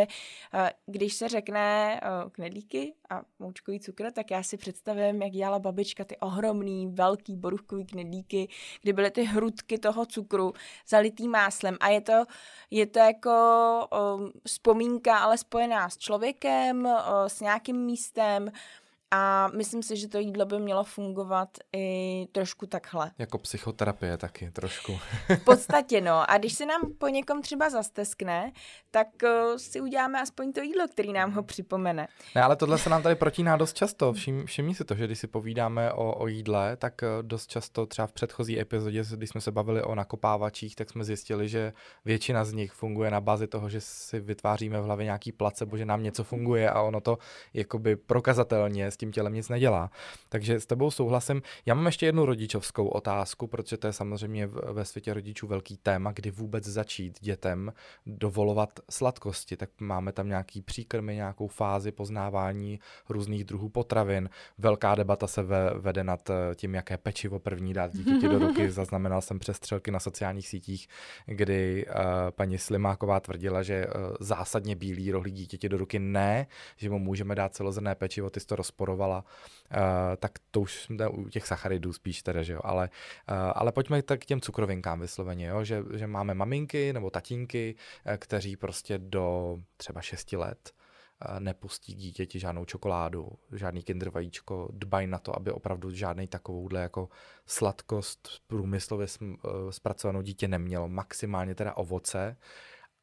uh, 0.53 0.59
když 0.85 1.13
se 1.13 1.29
řekne 1.29 1.99
uh, 2.03 2.29
knedlíky 2.29 2.93
a 3.09 3.21
moučkový 3.39 3.79
cukr, 3.79 4.11
tak 4.11 4.31
já 4.31 4.43
si 4.43 4.57
představím, 4.57 5.21
jak 5.21 5.31
dělala 5.31 5.59
babička 5.59 6.03
ty 6.03 6.17
ohromný, 6.17 6.87
velký 6.87 7.35
boruchkový 7.35 7.85
knedlíky, 7.85 8.49
kdy 8.81 8.93
byly 8.93 9.11
ty 9.11 9.23
hrudky 9.23 9.77
toho 9.77 10.05
cukru 10.05 10.53
zalitý 10.87 11.27
máslem 11.27 11.77
a 11.79 11.89
je 11.89 12.01
to, 12.01 12.25
je 12.71 12.85
to 12.85 12.99
jako 12.99 13.31
vzpomínka, 14.45 15.17
ale 15.17 15.37
spojená 15.37 15.89
s 15.89 15.97
člověkem, 15.97 16.89
s 17.27 17.41
nějakým 17.41 17.77
místem, 17.77 18.51
a 19.11 19.47
myslím 19.47 19.83
si, 19.83 19.97
že 19.97 20.07
to 20.07 20.19
jídlo 20.19 20.45
by 20.45 20.59
mělo 20.59 20.83
fungovat 20.83 21.49
i 21.75 22.27
trošku 22.31 22.65
takhle. 22.65 23.11
Jako 23.17 23.37
psychoterapie 23.37 24.17
taky 24.17 24.51
trošku. 24.51 24.99
v 25.29 25.43
podstatě 25.43 26.01
no. 26.01 26.31
A 26.31 26.37
když 26.37 26.53
se 26.53 26.65
nám 26.65 26.81
po 26.97 27.07
někom 27.07 27.41
třeba 27.41 27.69
zasteskne, 27.69 28.51
tak 28.91 29.07
uh, 29.23 29.57
si 29.57 29.81
uděláme 29.81 30.21
aspoň 30.21 30.53
to 30.53 30.61
jídlo, 30.61 30.87
který 30.87 31.13
nám 31.13 31.31
ho 31.31 31.43
připomene. 31.43 32.07
Ne, 32.35 32.41
ale 32.41 32.55
tohle 32.55 32.77
se 32.77 32.89
nám 32.89 33.03
tady 33.03 33.15
protíná 33.15 33.57
dost 33.57 33.73
často. 33.75 34.13
Všim, 34.13 34.45
všimni 34.45 34.75
si 34.75 34.85
to, 34.85 34.95
že 34.95 35.05
když 35.05 35.19
si 35.19 35.27
povídáme 35.27 35.93
o, 35.93 36.15
o 36.15 36.27
jídle, 36.27 36.77
tak 36.77 37.01
uh, 37.01 37.27
dost 37.27 37.47
často 37.47 37.85
třeba 37.85 38.07
v 38.07 38.11
předchozí 38.11 38.59
epizodě, 38.59 39.03
když 39.15 39.29
jsme 39.29 39.41
se 39.41 39.51
bavili 39.51 39.83
o 39.83 39.95
nakopávačích, 39.95 40.75
tak 40.75 40.89
jsme 40.89 41.03
zjistili, 41.03 41.49
že 41.49 41.73
většina 42.05 42.45
z 42.45 42.53
nich 42.53 42.71
funguje 42.71 43.11
na 43.11 43.21
bázi 43.21 43.47
toho, 43.47 43.69
že 43.69 43.81
si 43.81 44.19
vytváříme 44.19 44.81
v 44.81 44.83
hlavě 44.83 45.03
nějaký 45.03 45.31
placebo, 45.31 45.77
že 45.77 45.85
nám 45.85 46.03
něco 46.03 46.23
funguje 46.23 46.69
a 46.69 46.81
ono 46.81 47.01
to 47.01 47.17
jakoby 47.53 47.95
prokazatelně 47.95 48.91
s 48.97 48.99
tím 48.99 49.11
tělem 49.11 49.33
nic 49.33 49.49
nedělá. 49.49 49.91
Takže 50.29 50.59
s 50.59 50.65
tebou 50.65 50.91
souhlasím. 50.91 51.41
Já 51.65 51.73
mám 51.73 51.85
ještě 51.85 52.05
jednu 52.05 52.25
rodičovskou 52.25 52.87
otázku, 52.87 53.47
protože 53.47 53.77
to 53.77 53.87
je 53.87 53.93
samozřejmě 53.93 54.47
ve 54.47 54.85
světě 54.85 55.13
rodičů 55.13 55.47
velký 55.47 55.77
téma, 55.77 56.11
kdy 56.11 56.31
vůbec 56.31 56.63
začít 56.63 57.19
dětem 57.21 57.73
dovolovat 58.05 58.79
sladkosti. 58.89 59.57
Tak 59.57 59.69
máme 59.79 60.11
tam 60.11 60.27
nějaký 60.27 60.61
příkrmy, 60.61 61.15
nějakou 61.15 61.47
fázi 61.47 61.91
poznávání 61.91 62.79
různých 63.09 63.43
druhů 63.43 63.69
potravin. 63.69 64.29
Velká 64.57 64.95
debata 64.95 65.27
se 65.27 65.43
ve, 65.43 65.73
vede 65.73 66.03
nad 66.03 66.29
eh, 66.29 66.55
tím, 66.55 66.75
jaké 66.75 66.97
pečivo 66.97 67.39
první 67.39 67.73
dát 67.73 67.93
dítěti 67.93 68.27
do 68.27 68.39
ruky. 68.47 68.71
Zaznamenal 68.71 69.21
jsem 69.21 69.39
přestřelky 69.39 69.91
na 69.91 69.99
sociálních 69.99 70.47
sítích, 70.47 70.87
kdy 71.25 71.85
uh, 71.85 71.93
paní 72.31 72.57
Slimáková 72.57 73.19
tvrdila, 73.19 73.63
že 73.63 73.87
uh, 73.87 73.93
zásadně 74.19 74.75
bílý 74.75 75.11
rohlík 75.11 75.33
dítěti 75.33 75.69
do 75.69 75.77
ruky 75.77 75.99
ne, 75.99 76.47
že 76.77 76.89
mu 76.89 76.99
můžeme 76.99 77.35
dát 77.35 77.55
celozrné 77.55 77.95
pečivo, 77.95 78.29
ty 78.29 78.39
jsi 78.39 78.47
to 78.47 78.55
uh, 78.95 79.77
tak 80.17 80.31
to 80.51 80.61
už 80.61 80.81
jsme 80.81 81.07
u 81.07 81.29
těch 81.29 81.47
sacharidů 81.47 81.93
spíš 81.93 82.23
teda, 82.23 82.43
že 82.43 82.53
jo, 82.53 82.59
ale, 82.63 82.89
uh, 83.29 83.35
ale 83.55 83.71
pojďme 83.71 84.01
tak 84.01 84.19
k 84.19 84.25
těm 84.25 84.41
cukrovinkám 84.41 84.99
vysloveně, 84.99 85.47
jo, 85.47 85.63
že, 85.63 85.83
že 85.95 86.07
máme 86.07 86.33
maminky 86.33 86.93
nebo 86.93 87.09
tatínky, 87.09 87.75
kteří 88.17 88.55
prostě 88.55 88.97
do 88.97 89.57
třeba 89.77 90.01
6 90.01 90.31
let 90.33 90.71
nepustí 91.39 91.93
dítěti 91.93 92.39
žádnou 92.39 92.65
čokoládu, 92.65 93.29
žádný 93.51 93.83
kinder 93.83 94.09
vajíčko, 94.09 94.69
dbají 94.71 95.07
na 95.07 95.19
to, 95.19 95.35
aby 95.35 95.51
opravdu 95.51 95.91
žádný 95.91 96.27
takovouhle 96.27 96.81
jako 96.81 97.09
sladkost 97.45 98.29
průmyslově 98.47 99.07
zpracovanou 99.69 100.21
dítě 100.21 100.47
nemělo, 100.47 100.87
maximálně 100.87 101.55
teda 101.55 101.73
ovoce, 101.73 102.37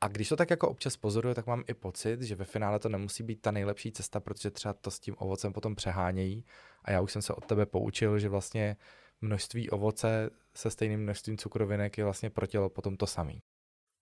a 0.04 0.08
když 0.08 0.28
to 0.28 0.36
tak 0.36 0.50
jako 0.50 0.68
občas 0.68 0.96
pozoruju, 0.96 1.34
tak 1.34 1.46
mám 1.46 1.64
i 1.66 1.74
pocit, 1.74 2.22
že 2.22 2.34
ve 2.34 2.44
finále 2.44 2.78
to 2.78 2.88
nemusí 2.88 3.22
být 3.22 3.40
ta 3.42 3.50
nejlepší 3.50 3.92
cesta, 3.92 4.20
protože 4.20 4.50
třeba 4.50 4.74
to 4.74 4.90
s 4.90 5.00
tím 5.00 5.14
ovocem 5.18 5.52
potom 5.52 5.74
přehánějí. 5.74 6.44
A 6.84 6.90
já 6.90 7.00
už 7.00 7.12
jsem 7.12 7.22
se 7.22 7.34
od 7.34 7.44
tebe 7.44 7.66
poučil, 7.66 8.18
že 8.18 8.28
vlastně 8.28 8.76
množství 9.20 9.70
ovoce 9.70 10.30
se 10.54 10.70
stejným 10.70 11.00
množstvím 11.00 11.38
cukrovinek 11.38 11.98
je 11.98 12.04
vlastně 12.04 12.30
pro 12.30 12.46
tělo 12.46 12.68
potom 12.68 12.96
to 12.96 13.06
samý. 13.06 13.42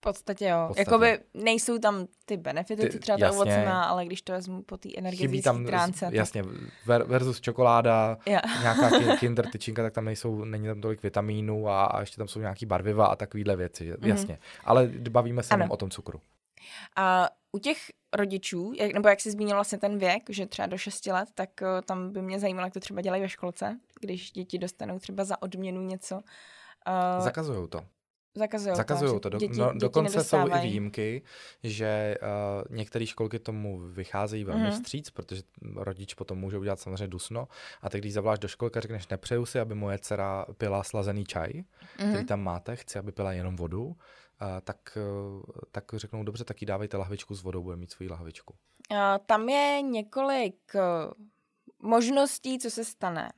V 0.02 0.04
podstatě 0.04 0.46
jo. 0.48 0.64
V 0.64 0.68
podstatě. 0.68 0.90
Jakoby 0.90 1.18
nejsou 1.34 1.78
tam 1.78 2.06
ty 2.24 2.36
benefity, 2.36 2.82
ty, 2.82 2.90
co 2.90 2.98
třeba 2.98 3.18
to 3.18 3.34
ovoce 3.34 3.64
má, 3.64 3.84
ale 3.84 4.06
když 4.06 4.22
to 4.22 4.32
vezmu 4.32 4.62
po 4.62 4.76
té 4.76 4.88
energetické 4.96 5.52
stránce. 5.66 6.08
Jasně, 6.12 6.42
tak... 6.86 7.06
versus 7.06 7.40
čokoláda, 7.40 8.18
ja. 8.26 8.40
nějaká 8.60 8.90
kinder 9.20 9.50
tyčinka, 9.50 9.82
tak 9.82 9.92
tam 9.92 10.04
nejsou, 10.04 10.44
není 10.44 10.66
tam 10.66 10.80
tolik 10.80 11.02
vitamínů 11.02 11.68
a, 11.68 11.84
a 11.84 12.00
ještě 12.00 12.16
tam 12.16 12.28
jsou 12.28 12.40
nějaký 12.40 12.66
barviva 12.66 13.06
a 13.06 13.16
takovéhle 13.16 13.56
věci, 13.56 13.92
mm-hmm. 13.92 14.06
jasně. 14.06 14.38
Ale 14.64 14.90
bavíme 15.10 15.42
se 15.42 15.54
jenom 15.54 15.70
o 15.70 15.76
tom 15.76 15.90
cukru. 15.90 16.20
A 16.96 17.28
u 17.52 17.58
těch 17.58 17.78
rodičů, 18.12 18.72
jak, 18.76 18.92
nebo 18.92 19.08
jak 19.08 19.20
jsi 19.20 19.30
zmínil 19.30 19.56
vlastně 19.56 19.78
ten 19.78 19.98
věk, 19.98 20.22
že 20.28 20.46
třeba 20.46 20.66
do 20.66 20.78
6 20.78 21.06
let, 21.06 21.28
tak 21.34 21.50
uh, 21.62 21.68
tam 21.84 22.12
by 22.12 22.22
mě 22.22 22.40
zajímalo, 22.40 22.66
jak 22.66 22.74
to 22.74 22.80
třeba 22.80 23.00
dělají 23.00 23.22
ve 23.22 23.28
školce, 23.28 23.78
když 24.00 24.32
děti 24.32 24.58
dostanou 24.58 24.98
třeba 24.98 25.24
za 25.24 25.42
odměnu 25.42 25.82
něco. 25.82 26.14
Uh, 26.16 27.24
Zakazují 27.24 27.68
to. 27.68 27.84
Zakazují, 28.34 28.76
Zakazují 28.76 29.20
to. 29.20 29.28
Do, 29.28 29.38
děti, 29.38 29.58
no, 29.58 29.66
děti 29.66 29.78
dokonce 29.78 30.24
jsou 30.24 30.48
i 30.48 30.60
výjimky, 30.60 31.22
že 31.62 32.18
uh, 32.22 32.76
některé 32.76 33.06
školky 33.06 33.38
tomu 33.38 33.78
vycházejí 33.78 34.44
velmi 34.44 34.64
mm. 34.64 34.70
vstříc, 34.70 35.10
protože 35.10 35.42
rodič 35.76 36.14
potom 36.14 36.38
může 36.38 36.58
udělat 36.58 36.80
samozřejmě 36.80 37.08
dusno. 37.08 37.48
A 37.82 37.90
teď, 37.90 38.00
když 38.00 38.12
zavoláš 38.12 38.38
do 38.38 38.48
školky 38.48 38.78
a 38.78 38.82
řekneš, 38.82 39.08
nepřeju 39.08 39.46
si, 39.46 39.60
aby 39.60 39.74
moje 39.74 39.98
dcera 39.98 40.46
pila 40.58 40.82
slazený 40.82 41.24
čaj, 41.24 41.52
mm. 41.54 41.64
který 41.94 42.14
mhm. 42.14 42.26
tam 42.26 42.40
máte, 42.42 42.76
chci, 42.76 42.98
aby 42.98 43.12
pila 43.12 43.32
jenom 43.32 43.56
vodu, 43.56 43.84
uh, 43.86 43.94
tak, 44.64 44.98
uh, 45.36 45.42
tak 45.72 45.84
řeknou, 45.94 46.24
dobře, 46.24 46.44
tak 46.44 46.62
jí 46.62 46.66
dávejte 46.66 46.96
lahvičku 46.96 47.34
s 47.34 47.42
vodou, 47.42 47.62
bude 47.62 47.76
mít 47.76 47.90
svoji 47.90 48.10
lahvičku. 48.10 48.54
Uh, 48.90 48.98
tam 49.26 49.48
je 49.48 49.82
několik 49.82 50.56
uh, 50.74 50.80
možností, 51.90 52.58
co 52.58 52.70
se 52.70 52.84
stane. 52.84 53.32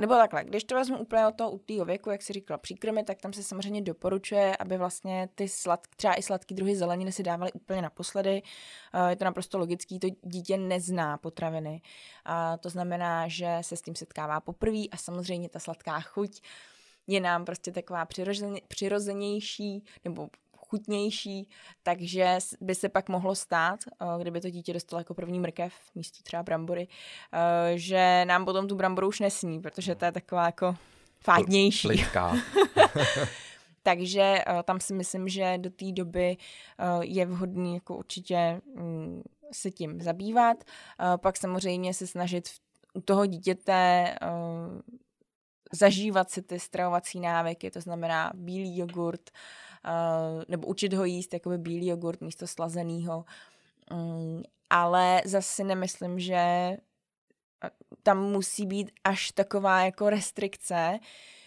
Nebo 0.00 0.14
takhle, 0.14 0.44
když 0.44 0.64
to 0.64 0.74
vezmu 0.74 0.98
úplně 0.98 1.26
od 1.26 1.34
toho 1.34 1.50
u 1.50 1.84
věku, 1.84 2.10
jak 2.10 2.22
si 2.22 2.32
říkala, 2.32 2.58
příkrmy, 2.58 3.04
tak 3.04 3.20
tam 3.20 3.32
se 3.32 3.42
samozřejmě 3.42 3.82
doporučuje, 3.82 4.56
aby 4.56 4.76
vlastně 4.76 5.28
ty 5.34 5.48
slad, 5.48 5.86
třeba 5.96 6.14
i 6.14 6.22
sladký 6.22 6.54
druhy 6.54 6.76
zeleniny 6.76 7.12
si 7.12 7.22
dávali 7.22 7.52
úplně 7.52 7.82
naposledy. 7.82 8.42
Je 9.08 9.16
to 9.16 9.24
naprosto 9.24 9.58
logický, 9.58 9.98
to 9.98 10.06
dítě 10.22 10.56
nezná 10.56 11.18
potraviny. 11.18 11.82
A 12.24 12.56
to 12.56 12.70
znamená, 12.70 13.28
že 13.28 13.58
se 13.60 13.76
s 13.76 13.82
tím 13.82 13.94
setkává 13.94 14.40
poprvé 14.40 14.88
a 14.90 14.96
samozřejmě 14.96 15.48
ta 15.48 15.58
sladká 15.58 16.00
chuť 16.00 16.40
je 17.06 17.20
nám 17.20 17.44
prostě 17.44 17.72
taková 17.72 18.06
přirozenější, 18.68 19.84
nebo 20.04 20.28
chutnější, 20.70 21.48
takže 21.82 22.38
by 22.60 22.74
se 22.74 22.88
pak 22.88 23.08
mohlo 23.08 23.34
stát, 23.34 23.80
eh, 23.86 24.06
kdyby 24.20 24.40
to 24.40 24.50
dítě 24.50 24.72
dostalo 24.72 25.00
jako 25.00 25.14
první 25.14 25.40
mrkev 25.40 25.74
místo 25.94 26.22
třeba 26.22 26.42
brambory, 26.42 26.88
eh, 27.32 27.78
že 27.78 28.24
nám 28.24 28.44
potom 28.44 28.68
tu 28.68 28.76
bramboru 28.76 29.08
už 29.08 29.20
nesní, 29.20 29.60
protože 29.60 29.94
to 29.94 30.04
je 30.04 30.12
taková 30.12 30.46
jako 30.46 30.76
fádnější. 31.20 31.88
Takže 33.82 34.44
uh, 34.48 34.62
tam 34.62 34.80
si 34.80 34.94
myslím, 34.94 35.28
že 35.28 35.58
do 35.58 35.70
té 35.70 35.92
doby 35.92 36.36
je 37.00 37.26
vhodný 37.26 37.74
jako 37.74 37.96
určitě 37.96 38.60
um, 38.64 39.22
se 39.52 39.70
tím 39.70 40.00
zabývat. 40.00 40.64
Pak 41.16 41.36
samozřejmě 41.36 41.94
se 41.94 42.06
snažit 42.06 42.48
u 42.94 43.00
toho 43.00 43.26
dítěte 43.26 44.14
zažívat 45.72 46.30
si 46.30 46.42
ty 46.42 46.58
stravovací 46.60 47.20
návyky, 47.20 47.70
to 47.70 47.80
znamená 47.80 48.32
bílý 48.34 48.78
jogurt, 48.78 49.30
uh, 49.30 49.38
nebo 50.48 50.66
učit 50.66 50.92
ho 50.92 51.04
jíst 51.04 51.34
jakoby 51.34 51.58
bílý 51.58 51.86
jogurt 51.86 52.20
místo 52.20 52.46
slazeného. 52.46 53.24
Um, 53.92 54.42
ale 54.70 55.22
zase 55.24 55.64
nemyslím, 55.64 56.18
že 56.18 56.76
tam 58.02 58.22
musí 58.22 58.66
být 58.66 58.90
až 59.04 59.30
taková 59.30 59.80
jako 59.84 60.10
restrikce, 60.10 60.98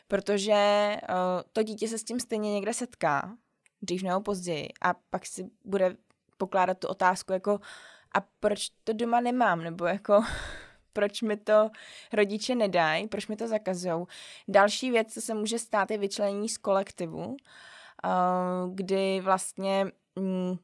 protože 0.07 0.91
uh, 1.09 1.15
to 1.53 1.63
dítě 1.63 1.87
se 1.87 1.97
s 1.97 2.03
tím 2.03 2.19
stejně 2.19 2.53
někde 2.53 2.73
setká, 2.73 3.37
dřív 3.81 4.03
nebo 4.03 4.21
později, 4.21 4.69
a 4.81 4.93
pak 5.09 5.25
si 5.25 5.49
bude 5.65 5.95
pokládat 6.37 6.77
tu 6.77 6.87
otázku 6.87 7.33
jako 7.33 7.59
a 8.13 8.21
proč 8.39 8.69
to 8.83 8.93
doma 8.93 9.21
nemám, 9.21 9.63
nebo 9.63 9.85
jako 9.85 10.23
proč 10.93 11.21
mi 11.21 11.37
to 11.37 11.69
rodiče 12.13 12.55
nedají, 12.55 13.07
proč 13.07 13.27
mi 13.27 13.35
to 13.35 13.47
zakazují. 13.47 14.05
Další 14.47 14.91
věc, 14.91 15.13
co 15.13 15.21
se 15.21 15.33
může 15.33 15.59
stát, 15.59 15.91
je 15.91 15.97
vyčlenění 15.97 16.49
z 16.49 16.57
kolektivu, 16.57 17.37
kdy 18.73 19.21
vlastně 19.21 19.91
mm, 20.15 20.57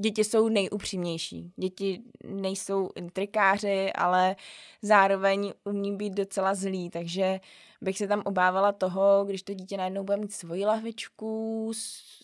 děti 0.00 0.24
jsou 0.24 0.48
nejupřímnější. 0.48 1.52
Děti 1.56 2.02
nejsou 2.24 2.90
intrikáři, 2.94 3.92
ale 3.92 4.36
zároveň 4.82 5.52
umí 5.64 5.96
být 5.96 6.12
docela 6.12 6.54
zlí, 6.54 6.90
takže 6.90 7.40
bych 7.80 7.98
se 7.98 8.08
tam 8.08 8.22
obávala 8.24 8.72
toho, 8.72 9.24
když 9.24 9.42
to 9.42 9.54
dítě 9.54 9.76
najednou 9.76 10.04
bude 10.04 10.16
mít 10.16 10.32
svoji 10.32 10.66
lahvičku 10.66 11.72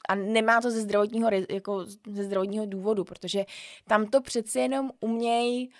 a 0.08 0.14
nemá 0.14 0.60
to 0.60 0.70
ze 0.70 0.80
zdravotního, 0.80 1.30
jako 1.50 1.84
ze 2.06 2.24
zdravotního 2.24 2.66
důvodu, 2.66 3.04
protože 3.04 3.44
tam 3.88 4.06
to 4.06 4.20
přeci 4.20 4.58
jenom 4.58 4.90
umějí 5.00 5.68
uh, 5.68 5.74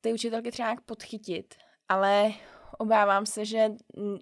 ty 0.00 0.12
učitelky 0.12 0.50
třeba 0.50 0.68
nějak 0.68 0.80
podchytit, 0.80 1.54
ale 1.88 2.32
obávám 2.78 3.26
se, 3.26 3.44
že 3.44 3.70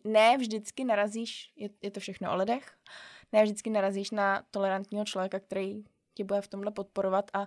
ne 0.05 0.37
vždycky 0.39 0.85
narazíš, 0.85 1.53
je, 1.57 1.69
je 1.83 1.91
to 1.91 2.01
všechno 2.01 2.33
o 2.33 2.37
ledech, 2.37 2.73
ne 3.33 3.43
vždycky 3.43 3.71
narazíš 3.71 4.11
na 4.11 4.43
tolerantního 4.51 5.05
člověka, 5.05 5.41
který 5.41 5.85
tě 6.15 6.25
bude 6.25 6.41
v 6.41 6.49
tomhle 6.49 6.71
podporovat 6.71 7.31
a 7.35 7.47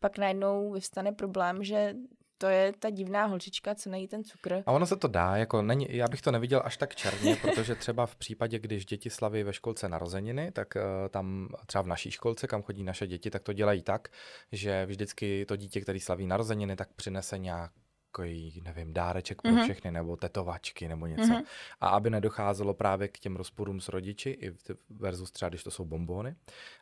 pak 0.00 0.18
najednou 0.18 0.72
vyvstane 0.72 1.12
problém, 1.12 1.64
že 1.64 1.94
to 2.38 2.46
je 2.46 2.72
ta 2.78 2.90
divná 2.90 3.26
holčička, 3.26 3.74
co 3.74 3.90
nejí 3.90 4.08
ten 4.08 4.24
cukr. 4.24 4.62
A 4.66 4.72
ono 4.72 4.86
se 4.86 4.96
to 4.96 5.08
dá, 5.08 5.36
jako 5.36 5.62
není, 5.62 5.86
já 5.90 6.08
bych 6.08 6.22
to 6.22 6.30
neviděl 6.30 6.62
až 6.64 6.76
tak 6.76 6.94
černě, 6.94 7.36
protože 7.42 7.74
třeba 7.74 8.06
v 8.06 8.16
případě, 8.16 8.58
když 8.58 8.86
děti 8.86 9.10
slaví 9.10 9.42
ve 9.42 9.52
školce 9.52 9.88
narozeniny, 9.88 10.52
tak 10.52 10.74
uh, 10.76 10.82
tam 11.08 11.48
třeba 11.66 11.82
v 11.82 11.86
naší 11.86 12.10
školce, 12.10 12.46
kam 12.46 12.62
chodí 12.62 12.84
naše 12.84 13.06
děti, 13.06 13.30
tak 13.30 13.42
to 13.42 13.52
dělají 13.52 13.82
tak, 13.82 14.08
že 14.52 14.86
vždycky 14.86 15.46
to 15.46 15.56
dítě, 15.56 15.80
který 15.80 16.00
slaví 16.00 16.26
narozeniny, 16.26 16.76
tak 16.76 16.92
přinese 16.92 17.38
nějak 17.38 17.72
takový, 18.14 18.62
nevím, 18.64 18.92
dáreček 18.92 19.42
pro 19.42 19.52
mm-hmm. 19.52 19.64
všechny, 19.64 19.90
nebo 19.90 20.16
tetovačky, 20.16 20.88
nebo 20.88 21.06
něco. 21.06 21.22
Mm-hmm. 21.22 21.44
A 21.80 21.88
aby 21.88 22.10
nedocházelo 22.10 22.74
právě 22.74 23.08
k 23.08 23.18
těm 23.18 23.36
rozporům 23.36 23.80
s 23.80 23.88
rodiči, 23.88 24.30
i 24.30 24.52
versus 24.90 25.30
třeba, 25.30 25.48
když 25.48 25.64
to 25.64 25.70
jsou 25.70 25.84
bombóny, 25.84 26.36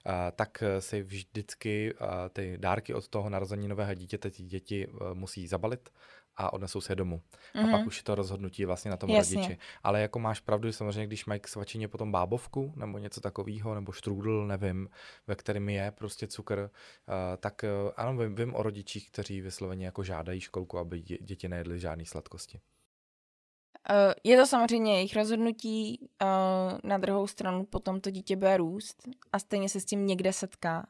a, 0.04 0.30
tak 0.30 0.62
si 0.78 1.02
vždycky 1.02 1.94
a, 1.94 2.28
ty 2.28 2.58
dárky 2.58 2.94
od 2.94 3.08
toho 3.08 3.30
narozeninového 3.30 3.94
dítěte 3.94 4.30
ty 4.30 4.42
děti 4.42 4.86
a, 4.86 5.14
musí 5.14 5.46
zabalit 5.46 5.90
a 6.36 6.52
odnesou 6.52 6.80
se 6.80 6.92
je 6.92 6.96
domů. 6.96 7.22
Mm-hmm. 7.54 7.60
A 7.60 7.62
Mhm. 7.62 7.70
pak 7.72 7.86
už 7.86 7.96
je 7.96 8.02
to 8.02 8.14
rozhodnutí 8.14 8.64
vlastně 8.64 8.90
na 8.90 8.96
tom 8.96 9.10
Jasně. 9.10 9.36
rodiči. 9.36 9.58
Ale 9.82 10.00
jako 10.00 10.18
máš 10.18 10.40
pravdu, 10.40 10.68
že 10.68 10.72
samozřejmě, 10.72 11.06
když 11.06 11.26
mají 11.26 11.40
k 11.40 11.48
svačině 11.48 11.88
potom 11.88 12.12
bábovku 12.12 12.72
nebo 12.76 12.98
něco 12.98 13.20
takového, 13.20 13.74
nebo 13.74 13.92
štrůdl, 13.92 14.46
nevím, 14.46 14.88
ve 15.26 15.34
kterým 15.36 15.68
je 15.68 15.90
prostě 15.90 16.26
cukr, 16.26 16.58
uh, 17.08 17.14
tak 17.40 17.64
uh, 17.84 17.90
ano, 17.96 18.16
vím, 18.22 18.34
vím 18.34 18.54
o 18.54 18.62
rodičích, 18.62 19.10
kteří 19.10 19.40
vysloveně 19.40 19.86
jako 19.86 20.02
žádají 20.02 20.40
školku, 20.40 20.78
aby 20.78 21.02
dě- 21.02 21.18
děti 21.24 21.48
nejedly 21.48 21.80
žádné 21.80 22.04
sladkosti. 22.06 22.60
Eh, 23.90 24.14
Je 24.24 24.36
to 24.36 24.46
samozřejmě 24.46 24.94
jejich 24.94 25.16
rozhodnutí, 25.16 26.08
na 26.84 26.98
druhou 26.98 27.26
stranu 27.26 27.64
potom 27.64 28.00
to 28.00 28.10
dítě 28.10 28.36
bude 28.36 28.56
růst 28.56 29.02
a 29.32 29.38
stejně 29.38 29.68
se 29.68 29.80
s 29.80 29.84
tím 29.84 30.06
někde 30.06 30.32
setká. 30.32 30.86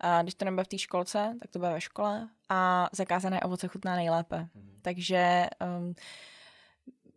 A 0.00 0.22
když 0.22 0.34
to 0.34 0.44
nebude 0.44 0.64
v 0.64 0.68
té 0.68 0.78
školce, 0.78 1.36
tak 1.40 1.50
to 1.50 1.58
bude 1.58 1.70
ve 1.70 1.80
škole 1.80 2.28
a 2.48 2.88
zakázané 2.92 3.40
ovoce 3.40 3.68
chutná 3.68 3.96
nejlépe. 3.96 4.48
Takže 4.82 5.46
um, 5.78 5.94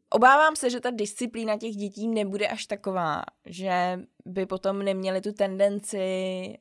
obávám 0.10 0.56
se, 0.56 0.70
že 0.70 0.80
ta 0.80 0.92
disciplína 0.92 1.58
těch 1.58 1.76
dětí 1.76 2.08
nebude 2.08 2.48
až 2.48 2.66
taková, 2.66 3.24
že 3.46 4.00
by 4.26 4.46
potom 4.46 4.80
neměli 4.80 5.22
tu 5.22 5.32
tendenci 5.32 6.58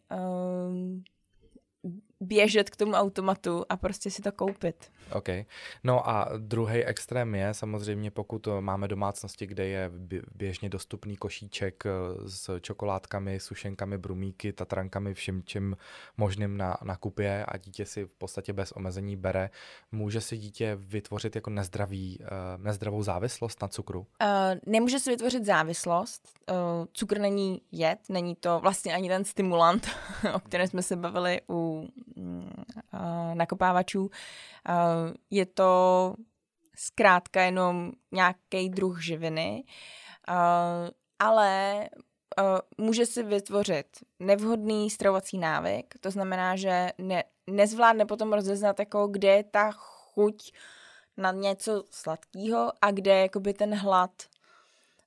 um, 0.69 1.05
běžet 2.21 2.71
k 2.71 2.77
tomu 2.77 2.93
automatu 2.93 3.65
a 3.69 3.77
prostě 3.77 4.11
si 4.11 4.23
to 4.23 4.33
koupit. 4.33 4.91
OK. 5.13 5.29
No 5.85 6.09
a 6.09 6.29
druhý 6.39 6.85
extrém 6.85 7.35
je 7.35 7.55
samozřejmě, 7.55 8.11
pokud 8.11 8.47
eh, 8.47 8.61
máme 8.61 8.89
domácnosti, 8.89 9.47
kde 9.47 9.67
je 9.67 9.91
bě- 9.91 10.23
běžně 10.35 10.69
dostupný 10.69 11.17
košíček 11.17 11.87
eh, 11.87 11.91
s 12.29 12.61
čokoládkami, 12.61 13.41
sušenkami, 13.41 13.99
brumíky, 13.99 14.53
tatrankami, 14.53 15.15
vším 15.15 15.43
čím 15.45 15.77
možným 16.17 16.57
na, 16.57 16.77
na 16.85 16.97
kupě 16.97 17.45
a 17.45 17.57
dítě 17.57 17.87
si 17.87 18.05
v 18.05 18.13
podstatě 18.19 18.53
bez 18.53 18.73
omezení 18.73 19.17
bere, 19.17 19.51
může 19.93 20.21
si 20.21 20.37
dítě 20.39 20.79
vytvořit 20.81 21.35
jako 21.35 21.51
nezdravý, 21.51 22.19
eh, 22.23 22.27
nezdravou 22.57 23.03
závislost 23.03 23.63
na 23.63 23.69
cukru? 23.69 24.01
Uh, 24.01 24.07
nemůže 24.67 24.99
si 24.99 25.11
vytvořit 25.11 25.45
závislost. 25.45 26.29
Uh, 26.51 26.57
cukr 26.93 27.19
není 27.19 27.63
jed, 27.73 27.99
není 28.09 28.35
to 28.35 28.61
vlastně 28.61 28.95
ani 28.95 29.09
ten 29.09 29.25
stimulant, 29.25 29.89
o 30.35 30.41
kterém 30.41 30.67
jsme 30.67 30.83
se 30.83 30.97
bavili 30.97 31.41
u 31.49 31.89
uh, 32.17 33.35
nakopávačů. 33.35 34.03
Uh, 34.03 34.11
je 35.31 35.47
to 35.47 36.15
zkrátka 36.77 37.43
jenom 37.43 37.93
nějaký 38.13 38.69
druh 38.69 39.03
živiny, 39.03 39.65
uh, 40.29 40.89
ale 41.19 41.89
uh, 42.39 42.87
může 42.87 43.07
si 43.07 43.23
vytvořit 43.23 43.87
nevhodný 44.21 44.91
stravovací 44.91 45.39
návyk, 45.39 45.95
to 46.01 46.11
znamená, 46.11 46.57
že 46.57 46.91
ne, 46.99 47.25
nezvládne 47.47 48.07
potom 48.07 48.33
rozeznat, 48.33 48.79
jako 48.79 49.07
kde 49.07 49.29
je 49.29 49.45
ta 49.45 49.71
chuť 49.73 50.53
na 51.17 51.33
něco 51.33 51.85
sladkého 51.91 52.73
a 52.83 52.91
kde 52.91 53.11
je 53.11 53.23
jakoby 53.23 53.55
ten 53.55 53.75
hlad. 53.75 54.11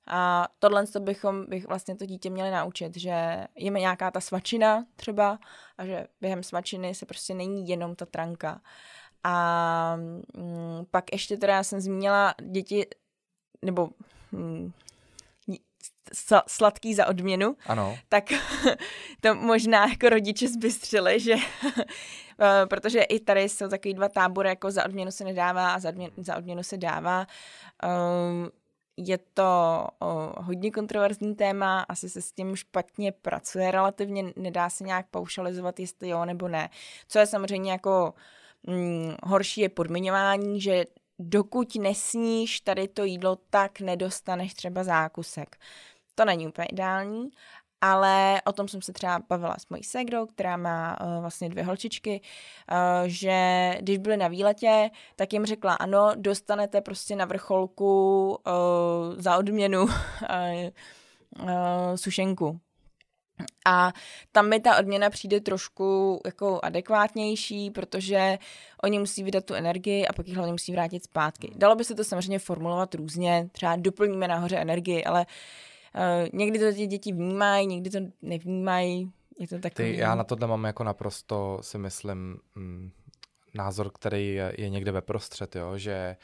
A 0.08 0.48
tohle 0.58 0.86
to 0.86 1.00
bychom 1.00 1.46
bych 1.48 1.68
vlastně 1.68 1.96
to 1.96 2.06
dítě 2.06 2.30
měli 2.30 2.50
naučit, 2.50 2.96
že 2.96 3.46
je 3.56 3.70
nějaká 3.70 4.10
ta 4.10 4.20
svačina 4.20 4.86
třeba 4.96 5.38
a 5.78 5.86
že 5.86 6.06
během 6.20 6.42
svačiny 6.42 6.94
se 6.94 7.06
prostě 7.06 7.34
není 7.34 7.68
jenom 7.68 7.96
ta 7.96 8.06
tranka. 8.06 8.60
A 9.28 9.96
mm, 9.96 10.84
pak 10.90 11.12
ještě 11.12 11.36
teda 11.36 11.54
já 11.54 11.62
jsem 11.62 11.80
zmínila 11.80 12.34
děti, 12.42 12.86
nebo 13.62 13.90
mm, 14.32 14.72
sla- 16.12 16.42
sladký 16.46 16.94
za 16.94 17.06
odměnu, 17.06 17.56
Ano. 17.66 17.98
tak 18.08 18.24
to 19.20 19.34
možná 19.34 19.86
jako 19.86 20.08
rodiče 20.08 20.48
zbystřili, 20.48 21.20
že 21.20 21.34
eh, 22.40 22.66
protože 22.66 23.02
i 23.02 23.20
tady 23.20 23.42
jsou 23.42 23.68
takový 23.68 23.94
dva 23.94 24.08
tábory, 24.08 24.48
jako 24.48 24.70
za 24.70 24.84
odměnu 24.84 25.10
se 25.10 25.24
nedává 25.24 25.74
a 25.74 25.78
za 25.78 25.88
odměnu, 25.88 26.12
za 26.16 26.36
odměnu 26.36 26.62
se 26.62 26.76
dává. 26.76 27.26
Um, 27.84 28.50
je 28.96 29.18
to 29.18 29.42
o, 30.00 30.32
hodně 30.42 30.70
kontroverzní 30.70 31.34
téma, 31.34 31.80
asi 31.88 32.08
se 32.10 32.22
s 32.22 32.32
tím 32.32 32.56
špatně 32.56 33.12
pracuje 33.12 33.70
relativně, 33.70 34.24
nedá 34.36 34.70
se 34.70 34.84
nějak 34.84 35.06
paušalizovat, 35.10 35.80
jestli 35.80 36.08
jo 36.08 36.24
nebo 36.24 36.48
ne. 36.48 36.70
Co 37.08 37.18
je 37.18 37.26
samozřejmě 37.26 37.72
jako 37.72 38.14
mm, 38.66 39.14
horší 39.22 39.60
je 39.60 39.68
podmiňování, 39.68 40.60
že 40.60 40.84
dokud 41.18 41.74
nesníš 41.74 42.60
tady 42.60 42.88
to 42.88 43.04
jídlo, 43.04 43.36
tak 43.50 43.80
nedostaneš 43.80 44.54
třeba 44.54 44.84
zákusek. 44.84 45.56
To 46.14 46.24
není 46.24 46.48
úplně 46.48 46.66
ideální, 46.66 47.30
ale 47.80 48.42
o 48.44 48.52
tom 48.52 48.68
jsem 48.68 48.82
se 48.82 48.92
třeba 48.92 49.20
bavila 49.28 49.56
s 49.58 49.68
mojí 49.68 49.84
ségrou, 49.84 50.26
která 50.26 50.56
má 50.56 51.00
uh, 51.00 51.20
vlastně 51.20 51.48
dvě 51.48 51.64
holčičky, 51.64 52.20
uh, 52.20 53.06
že 53.06 53.70
když 53.80 53.98
byly 53.98 54.16
na 54.16 54.28
výletě, 54.28 54.90
tak 55.16 55.32
jim 55.32 55.46
řekla, 55.46 55.74
ano, 55.74 56.12
dostanete 56.16 56.80
prostě 56.80 57.16
na 57.16 57.24
vrcholku 57.24 58.28
uh, 58.46 59.20
za 59.20 59.36
odměnu 59.36 59.82
uh, 59.82 59.90
uh, 61.42 61.48
sušenku. 61.94 62.60
A 63.66 63.92
tam 64.32 64.48
mi 64.48 64.60
ta 64.60 64.78
odměna 64.78 65.10
přijde 65.10 65.40
trošku 65.40 66.20
jako 66.24 66.60
adekvátnější, 66.62 67.70
protože 67.70 68.38
oni 68.82 68.98
musí 68.98 69.22
vydat 69.22 69.44
tu 69.44 69.54
energii 69.54 70.06
a 70.06 70.12
pak 70.12 70.28
ji 70.28 70.34
hlavně 70.34 70.52
musí 70.52 70.72
vrátit 70.72 71.04
zpátky. 71.04 71.52
Dalo 71.56 71.74
by 71.74 71.84
se 71.84 71.94
to 71.94 72.04
samozřejmě 72.04 72.38
formulovat 72.38 72.94
různě, 72.94 73.48
třeba 73.52 73.76
doplníme 73.76 74.28
nahoře 74.28 74.56
energii, 74.56 75.04
ale 75.04 75.26
uh, 75.94 76.28
někdy 76.32 76.58
to 76.58 76.72
ty 76.72 76.86
děti 76.86 77.12
vnímají, 77.12 77.66
někdy 77.66 77.90
to 77.90 77.98
nevnímají. 78.22 79.12
Je 79.38 79.48
to 79.48 79.58
takový... 79.58 79.92
Ty, 79.92 79.96
já 79.98 80.14
na 80.14 80.24
tohle 80.24 80.46
mám 80.46 80.64
jako 80.64 80.84
naprosto, 80.84 81.58
si 81.60 81.78
myslím, 81.78 82.38
mm, 82.54 82.90
názor, 83.54 83.90
který 83.90 84.34
je, 84.34 84.52
je 84.58 84.68
někde 84.68 84.92
ve 84.92 85.00
prostřed, 85.00 85.56
jo, 85.56 85.78
že 85.78 86.16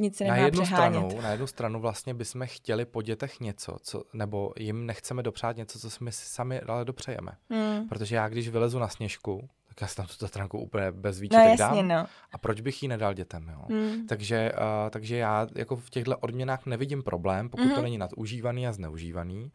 Nic 0.00 0.16
se 0.16 0.24
na 0.24 0.34
nemá 0.34 0.44
jednu, 0.46 0.62
přehánět. 0.62 1.00
stranu, 1.04 1.22
na 1.22 1.30
jednu 1.30 1.46
stranu 1.46 1.80
vlastně 1.80 2.14
bychom 2.14 2.42
chtěli 2.46 2.84
po 2.84 3.02
dětech 3.02 3.40
něco, 3.40 3.76
co, 3.82 4.02
nebo 4.12 4.52
jim 4.58 4.86
nechceme 4.86 5.22
dopřát 5.22 5.56
něco, 5.56 5.78
co 5.78 5.90
si 5.90 5.98
sami 6.10 6.60
ale 6.60 6.84
dopřejeme. 6.84 7.32
Hmm. 7.50 7.88
Protože 7.88 8.16
já, 8.16 8.28
když 8.28 8.48
vylezu 8.48 8.78
na 8.78 8.88
sněžku, 8.88 9.48
tak 9.68 9.80
já 9.80 9.86
si 9.86 9.96
tam 9.96 10.06
tu 10.06 10.16
tatranku 10.16 10.58
úplně 10.58 10.92
bez 10.92 11.16
No 11.16 11.20
výčitek 11.22 11.58
jasně, 11.58 11.82
dám. 11.82 11.88
no. 11.88 12.06
A 12.32 12.38
proč 12.38 12.60
bych 12.60 12.82
ji 12.82 12.88
nedal 12.88 13.14
dětem, 13.14 13.48
jo? 13.52 13.64
Hmm. 13.68 14.06
Takže, 14.06 14.52
uh, 14.52 14.90
takže 14.90 15.16
já 15.16 15.46
jako 15.54 15.76
v 15.76 15.90
těchto 15.90 16.16
odměnách 16.18 16.66
nevidím 16.66 17.02
problém, 17.02 17.48
pokud 17.48 17.62
mm-hmm. 17.64 17.68
to 17.68 17.74
Mhm. 17.74 17.82
není 17.82 17.98
nadužívaný 17.98 18.66
a 18.68 18.72
zneužívaný. 18.72 19.52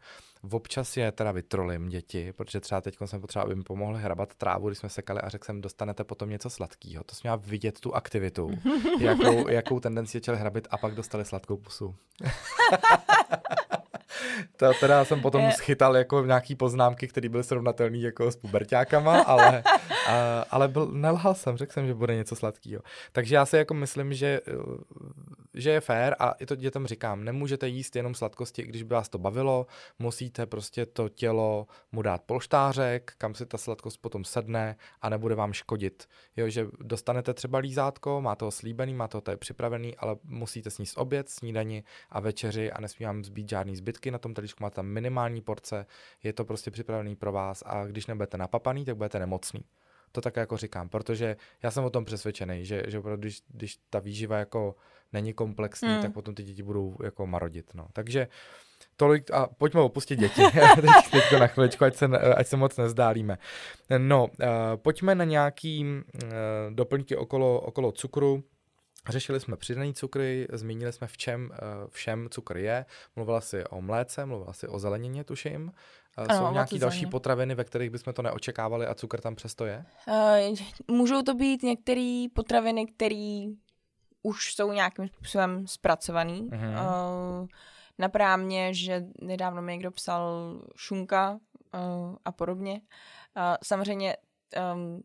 Občas 0.52 0.98
je 0.98 1.12
teda 1.12 1.32
vytrolím 1.32 1.90
děti, 1.90 2.34
protože 2.34 2.60
třeba 2.60 2.82
teď 2.82 2.98
jsem 3.06 3.22
potřeba, 3.22 3.44
aby 3.46 3.56
mi 3.56 3.64
pomohli 3.64 4.02
hrabat 4.02 4.36
trávu, 4.36 4.68
když 4.68 4.78
jsme 4.80 4.90
sekali 4.90 5.22
a 5.22 5.30
řekl 5.30 5.46
jsem, 5.46 5.62
dostanete 5.62 6.04
potom 6.04 6.30
něco 6.30 6.50
sladkého. 6.50 7.04
To 7.04 7.16
jsem 7.16 7.22
měla 7.24 7.36
vidět 7.36 7.80
tu 7.80 7.96
aktivitu, 7.96 8.52
jakou, 9.00 9.48
jakou 9.48 9.80
tendenci 9.80 10.18
začali 10.18 10.38
hrabit 10.38 10.68
a 10.72 10.78
pak 10.78 10.96
dostali 10.96 11.26
sladkou 11.26 11.58
pusu. 11.58 11.96
To 14.58 14.72
teda 14.80 15.06
jsem 15.06 15.22
potom 15.22 15.42
Je- 15.42 15.52
schytal 15.52 15.98
jako 15.98 16.26
nějaký 16.26 16.56
poznámky, 16.56 17.08
které 17.08 17.30
byly 17.30 17.44
srovnatelné 17.44 17.98
jako 17.98 18.32
s 18.32 18.36
puberťákama, 18.36 19.22
ale, 19.22 19.64
a, 20.08 20.46
ale 20.52 20.68
byl, 20.68 20.88
nelhal 20.92 21.36
jsem, 21.36 21.58
řekl 21.58 21.74
jsem, 21.74 21.88
že 21.88 21.94
bude 21.94 22.16
něco 22.16 22.36
sladkého. 22.36 22.82
Takže 23.12 23.36
já 23.36 23.46
si 23.46 23.58
jako 23.58 23.74
myslím, 23.74 24.14
že, 24.14 24.42
eh, 24.48 24.52
že 25.56 25.70
je 25.70 25.82
fér 25.82 26.16
a 26.20 26.32
i 26.32 26.46
to 26.46 26.56
dětem 26.56 26.88
říkám, 26.88 27.24
nemůžete 27.24 27.68
jíst 27.68 27.96
jenom 27.96 28.16
sladkosti, 28.16 28.62
i 28.62 28.66
když 28.66 28.84
by 28.84 28.96
vás 28.96 29.10
to 29.10 29.18
bavilo, 29.18 29.68
musíte 30.00 30.46
prostě 30.46 30.86
to 30.86 31.10
tělo 31.10 31.68
mu 31.92 32.02
dát 32.02 32.22
polštářek, 32.24 33.14
kam 33.18 33.36
si 33.36 33.46
ta 33.46 33.58
sladkost 33.58 34.02
potom 34.02 34.24
sedne 34.24 34.76
a 35.02 35.10
nebude 35.10 35.36
vám 35.36 35.54
škodit. 35.54 36.08
Jo, 36.38 36.50
že 36.50 36.68
dostanete 36.80 37.34
třeba 37.34 37.58
lízátko, 37.58 38.22
máte 38.22 38.46
ho 38.46 38.52
slíbený, 38.52 38.94
máte 38.94 39.18
ho 39.18 39.22
tady 39.22 39.38
připravený, 39.38 39.96
ale 39.96 40.16
musíte 40.24 40.70
sníst 40.70 40.98
oběd, 40.98 41.30
snídani 41.30 41.84
a 42.10 42.20
večeři 42.20 42.72
a 42.72 42.82
nesmí 42.82 43.06
vám 43.06 43.24
zbýt 43.24 43.50
žádný 43.50 43.76
zbytky 43.76 44.12
na 44.12 44.18
tom 44.18 44.34
talířku, 44.34 44.64
máte 44.64 44.76
tam 44.76 44.86
minimální 44.86 45.42
porce, 45.42 45.86
je 46.24 46.34
to 46.34 46.46
prostě 46.46 46.72
připravený 46.72 47.16
pro 47.16 47.32
vás 47.32 47.64
a 47.66 47.86
když 47.86 48.08
nebudete 48.08 48.38
napapaný, 48.38 48.86
tak 48.86 48.98
budete 48.98 49.20
nemocný. 49.20 49.64
To 50.16 50.22
tak 50.22 50.36
jako 50.36 50.58
říkám, 50.58 50.90
protože 50.90 51.36
já 51.64 51.72
jsem 51.72 51.84
o 51.84 51.90
tom 51.90 52.06
přesvědčený, 52.06 52.66
že, 52.66 52.84
že 52.88 53.00
opravdu, 53.00 53.22
když, 53.22 53.42
když 53.48 53.78
ta 53.90 54.00
výživa 54.00 54.38
jako 54.38 54.76
není 55.14 55.34
komplexní, 55.34 55.90
hmm. 55.90 56.02
tak 56.02 56.14
potom 56.14 56.36
ty 56.36 56.44
děti 56.44 56.64
budou 56.64 56.98
jako 57.04 57.28
marodit. 57.28 57.74
No. 57.74 57.88
Takže 57.94 58.28
tolik 58.96 59.32
a 59.32 59.48
pojďme 59.48 59.82
opustit 59.82 60.20
děti. 60.20 60.42
teď, 60.76 61.12
teď 61.12 61.24
to 61.30 61.40
na 61.40 61.48
chviličku, 61.48 61.86
ať 61.86 61.96
se, 61.96 62.06
ať 62.36 62.48
se 62.48 62.58
moc 62.58 62.78
nezdálíme. 62.78 63.38
No, 63.98 64.26
uh, 64.26 64.32
pojďme 64.76 65.16
na 65.16 65.24
nějaký 65.24 65.86
uh, 65.86 66.30
doplňky 66.70 67.16
okolo, 67.16 67.62
okolo 67.62 67.92
cukru. 67.92 68.44
Řešili 69.10 69.40
jsme 69.40 69.58
přidaný 69.58 69.94
cukry, 69.94 70.48
zmínili 70.54 70.94
jsme 70.94 71.08
v 71.08 71.18
čem 71.18 71.50
uh, 71.52 71.58
všem 71.90 72.28
cukr 72.32 72.58
je. 72.58 72.86
Mluvila 73.16 73.42
si 73.42 73.64
o 73.66 73.82
mléce, 73.82 74.26
mluvila 74.26 74.54
si 74.54 74.68
o 74.68 74.80
zelenině, 74.80 75.24
tuším. 75.24 75.72
Uh, 76.18 76.26
Ano, 76.30 76.48
jsou 76.48 76.54
nějaké 76.54 76.78
další 76.78 77.00
zeleně. 77.00 77.12
potraviny, 77.12 77.56
ve 77.56 77.64
kterých 77.64 77.90
bychom 77.90 78.14
to 78.14 78.22
neočekávali 78.22 78.88
a 78.88 78.96
cukr 78.96 79.22
tam 79.22 79.36
přesto 79.36 79.66
je? 79.66 79.86
Uh, 80.08 80.56
můžou 80.96 81.22
to 81.22 81.34
být 81.34 81.64
některé 81.64 82.26
potraviny, 82.34 82.86
které 82.86 83.46
už 84.24 84.56
jsou 84.56 84.72
nějakým 84.72 85.08
způsobem 85.08 85.68
zpracovaný. 85.68 86.50
Mhm. 86.52 86.70
Uh, 86.70 87.48
napadá 87.98 88.38
mě, 88.38 88.74
že 88.74 89.06
nedávno 89.22 89.62
mi 89.62 89.72
někdo 89.72 89.92
psal 89.92 90.54
šunka 90.76 91.32
uh, 91.32 92.16
a 92.26 92.32
podobně. 92.32 92.74
Uh, 92.74 93.56
samozřejmě 93.64 94.16
um, 94.74 95.04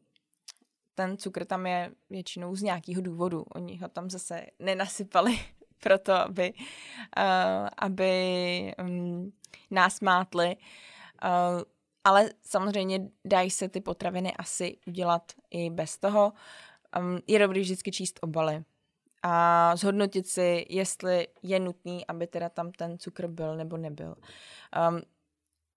ten 0.94 1.16
cukr 1.16 1.44
tam 1.44 1.66
je 1.66 1.90
většinou 2.10 2.56
z 2.56 2.62
nějakého 2.62 3.02
důvodu. 3.02 3.42
Oni 3.54 3.76
ho 3.76 3.88
tam 3.88 4.10
zase 4.10 4.46
nenasypali 4.58 5.38
proto, 5.82 6.14
aby, 6.14 6.52
uh, 6.54 7.68
aby 7.78 8.74
um, 8.82 9.32
nás 9.70 10.00
mátli. 10.00 10.56
Uh, 10.56 10.62
ale 12.04 12.30
samozřejmě 12.42 13.08
dají 13.24 13.50
se 13.50 13.68
ty 13.68 13.80
potraviny 13.80 14.32
asi 14.36 14.76
udělat 14.86 15.32
i 15.50 15.70
bez 15.70 15.98
toho. 15.98 16.32
Um, 16.98 17.18
je 17.26 17.38
dobrý 17.38 17.60
vždycky 17.60 17.92
číst 17.92 18.18
obaly 18.22 18.64
a 19.22 19.76
zhodnotit 19.76 20.26
si, 20.26 20.66
jestli 20.68 21.28
je 21.42 21.60
nutný, 21.60 22.06
aby 22.06 22.26
teda 22.26 22.48
tam 22.48 22.72
ten 22.72 22.98
cukr 22.98 23.26
byl 23.26 23.56
nebo 23.56 23.76
nebyl. 23.76 24.14
Um, 24.88 25.02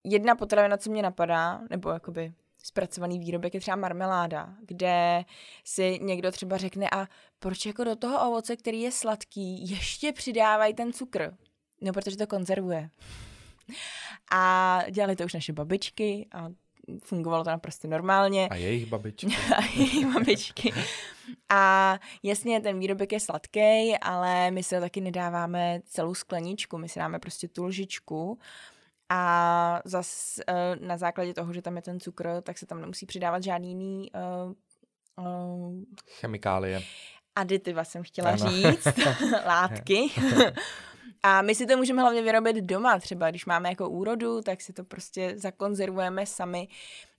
jedna 0.04 0.36
potravina, 0.36 0.78
co 0.78 0.92
mě 0.92 1.02
napadá, 1.02 1.62
nebo 1.70 1.90
jakoby 1.90 2.34
zpracovaný 2.64 3.20
výrobek 3.20 3.54
je 3.54 3.60
třeba 3.60 3.78
marmeláda, 3.78 4.54
kde 4.62 5.26
si 5.64 6.00
někdo 6.02 6.32
třeba 6.32 6.58
řekne 6.58 6.90
a 6.90 7.08
proč 7.40 7.66
jako 7.66 7.84
do 7.84 7.96
toho 7.96 8.28
ovoce, 8.30 8.56
který 8.56 8.82
je 8.82 8.92
sladký, 8.92 9.70
ještě 9.70 10.12
přidávají 10.12 10.74
ten 10.74 10.94
cukr? 10.94 11.38
No, 11.82 11.94
protože 11.94 12.18
to 12.18 12.28
konzervuje. 12.28 12.90
A 14.32 14.80
dělali 14.92 15.16
to 15.16 15.24
už 15.24 15.34
naše 15.34 15.54
babičky 15.54 16.28
a 16.32 16.50
fungovalo 17.04 17.44
to 17.44 17.50
naprosto 17.50 17.88
normálně. 17.88 18.48
A 18.48 18.56
jejich 18.56 18.86
babičky. 18.86 19.28
a 19.58 19.62
jejich 19.76 20.14
babičky. 20.14 20.74
A 21.50 22.00
jasně, 22.24 22.62
ten 22.62 22.80
výrobek 22.80 23.12
je 23.12 23.20
sladký, 23.20 23.98
ale 24.02 24.52
my 24.52 24.64
si 24.64 24.76
ho 24.76 24.82
taky 24.82 25.02
nedáváme 25.02 25.80
celou 25.86 26.14
skleničku, 26.14 26.78
my 26.78 26.90
si 26.90 27.00
dáme 27.00 27.20
prostě 27.20 27.48
tu 27.48 27.66
lžičku 27.66 28.40
a 29.10 29.82
zas 29.86 30.40
uh, 30.50 30.88
na 30.88 30.98
základě 30.98 31.34
toho, 31.34 31.54
že 31.54 31.62
tam 31.62 31.76
je 31.76 31.82
ten 31.82 32.00
cukr, 32.00 32.42
tak 32.44 32.58
se 32.58 32.66
tam 32.66 32.82
nemusí 32.82 33.06
přidávat 33.06 33.44
žádný 33.44 33.70
jiný 33.70 34.12
uh, 35.18 35.26
uh, 35.26 35.84
chemikálie. 36.20 36.82
Aditiva 37.36 37.84
jsem 37.84 38.04
chtěla 38.04 38.30
ano. 38.30 38.50
říct, 38.50 38.88
látky. 39.46 40.10
A 41.24 41.42
my 41.42 41.56
si 41.56 41.66
to 41.66 41.78
můžeme 41.78 42.02
hlavně 42.02 42.22
vyrobit 42.22 42.56
doma, 42.56 43.00
třeba 43.00 43.30
když 43.30 43.46
máme 43.46 43.70
jako 43.70 43.90
úrodu, 43.90 44.42
tak 44.42 44.62
si 44.62 44.74
to 44.74 44.84
prostě 44.84 45.34
zakonzervujeme 45.38 46.26
sami 46.26 46.68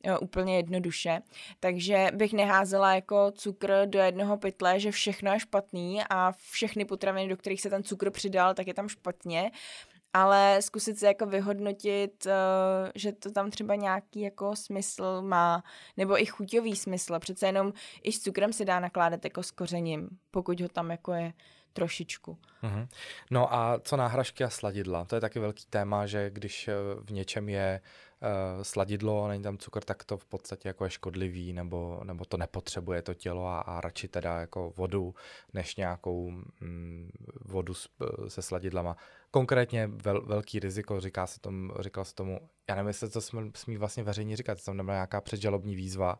jo, 0.04 0.18
úplně 0.18 0.56
jednoduše. 0.56 1.20
Takže 1.60 2.08
bych 2.14 2.32
neházela 2.32 2.94
jako 2.94 3.30
cukr 3.30 3.72
do 3.86 3.98
jednoho 3.98 4.36
pytle, 4.36 4.80
že 4.80 4.90
všechno 4.90 5.32
je 5.32 5.40
špatný 5.40 6.02
a 6.10 6.32
všechny 6.50 6.84
potraviny, 6.84 7.28
do 7.28 7.36
kterých 7.36 7.60
se 7.60 7.70
ten 7.70 7.82
cukr 7.82 8.10
přidal, 8.10 8.54
tak 8.54 8.66
je 8.66 8.74
tam 8.74 8.88
špatně 8.88 9.50
ale 10.14 10.62
zkusit 10.62 10.98
se 10.98 11.06
jako 11.06 11.26
vyhodnotit, 11.26 12.26
uh, 12.26 12.32
že 12.94 13.12
to 13.12 13.30
tam 13.30 13.50
třeba 13.50 13.74
nějaký 13.74 14.20
jako 14.20 14.56
smysl 14.56 15.22
má, 15.22 15.62
nebo 15.96 16.22
i 16.22 16.26
chuťový 16.26 16.76
smysl. 16.76 17.18
Přece 17.18 17.46
jenom 17.46 17.72
i 18.02 18.12
s 18.12 18.20
cukrem 18.20 18.52
se 18.52 18.64
dá 18.64 18.80
nakládat 18.80 19.24
jako 19.24 19.42
s 19.42 19.50
kořením, 19.50 20.08
pokud 20.30 20.60
ho 20.60 20.68
tam 20.68 20.90
jako 20.90 21.12
je 21.12 21.32
trošičku. 21.74 22.38
Mm-hmm. 22.62 22.88
No 23.30 23.54
a 23.54 23.78
co 23.78 23.96
náhražky 23.96 24.44
a 24.44 24.50
sladidla? 24.50 25.04
To 25.04 25.14
je 25.14 25.20
taky 25.20 25.38
velký 25.38 25.64
téma, 25.70 26.06
že 26.06 26.30
když 26.30 26.68
eh, 26.68 26.74
v 27.00 27.10
něčem 27.10 27.48
je 27.48 27.80
uh, 28.20 28.62
sladidlo, 28.62 29.28
není 29.28 29.42
tam 29.42 29.58
cukr, 29.58 29.84
tak 29.84 30.04
to 30.04 30.16
v 30.16 30.24
podstatě 30.24 30.68
jako 30.68 30.84
je 30.84 30.90
škodlivý, 30.90 31.52
nebo, 31.52 32.00
nebo 32.04 32.24
to 32.24 32.36
nepotřebuje 32.36 33.02
to 33.02 33.14
tělo 33.14 33.46
a, 33.46 33.60
a 33.60 33.80
radši 33.80 34.08
teda 34.08 34.40
jako 34.40 34.72
vodu, 34.76 35.14
než 35.52 35.76
nějakou 35.76 36.30
mm, 36.60 37.10
vodu 37.44 37.74
s, 37.74 37.88
se 38.28 38.42
sladidlama 38.42 38.96
konkrétně 39.34 39.86
vel, 39.86 40.22
velký 40.26 40.60
riziko, 40.60 41.00
říká 41.00 41.26
se 41.26 41.40
tomu, 41.40 41.72
říkal 41.80 42.04
se 42.04 42.14
tomu, 42.14 42.40
já 42.68 42.74
nevím, 42.74 42.88
jestli 42.88 43.10
to 43.10 43.20
smí, 43.20 43.50
smí 43.54 43.76
vlastně 43.76 44.02
veřejně 44.02 44.36
říkat, 44.36 44.64
tam 44.64 44.76
nebyla 44.76 44.94
nějaká 44.94 45.20
předžalobní 45.20 45.76
výzva, 45.76 46.18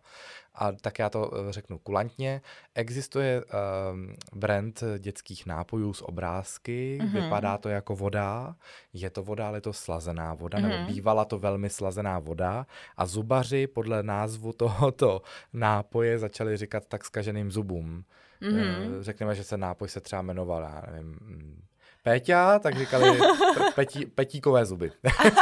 a 0.55 0.73
tak 0.73 0.99
já 0.99 1.11
to 1.11 1.31
eh, 1.35 1.53
řeknu 1.53 1.79
kulantně. 1.79 2.41
Existuje 2.75 3.45
um, 3.45 4.15
brand 4.35 4.83
dětských 4.99 5.47
nápojů 5.47 5.93
z 5.93 6.03
obrázky, 6.03 6.99
mm-hmm. 7.03 7.23
vypadá 7.23 7.59
to 7.59 7.69
jako 7.69 7.97
voda, 7.97 8.57
je 8.93 9.11
to 9.11 9.23
voda, 9.23 9.49
ale 9.49 9.57
je 9.57 9.61
to 9.61 9.73
slazená 9.73 10.35
voda, 10.35 10.59
mm-hmm. 10.59 10.63
nebo 10.69 10.75
mhm. 10.75 10.87
bývala 10.87 11.25
to 11.25 11.39
velmi 11.39 11.71
slazená 11.71 12.19
voda 12.19 12.67
a 12.97 13.07
zubaři 13.07 13.67
podle 13.67 14.03
názvu 14.03 14.53
tohoto 14.53 15.23
nápoje 15.53 16.19
začali 16.19 16.57
říkat 16.57 16.87
tak 16.87 17.05
skaženým 17.05 17.51
zubům. 17.51 18.05
Mm-hmm. 18.43 19.01
Řekněme, 19.01 19.35
že 19.35 19.45
se 19.45 19.57
nápoj 19.57 19.89
se 19.89 20.01
třeba 20.01 20.23
jmenoval, 20.23 20.63
já 20.63 20.83
nevím, 20.91 21.19
mm, 21.21 21.63
Péťa, 22.05 22.59
tak 22.59 22.79
říkali 22.79 23.19
petí, 23.75 24.07
petíkové 24.07 24.67
zuby. 24.67 24.93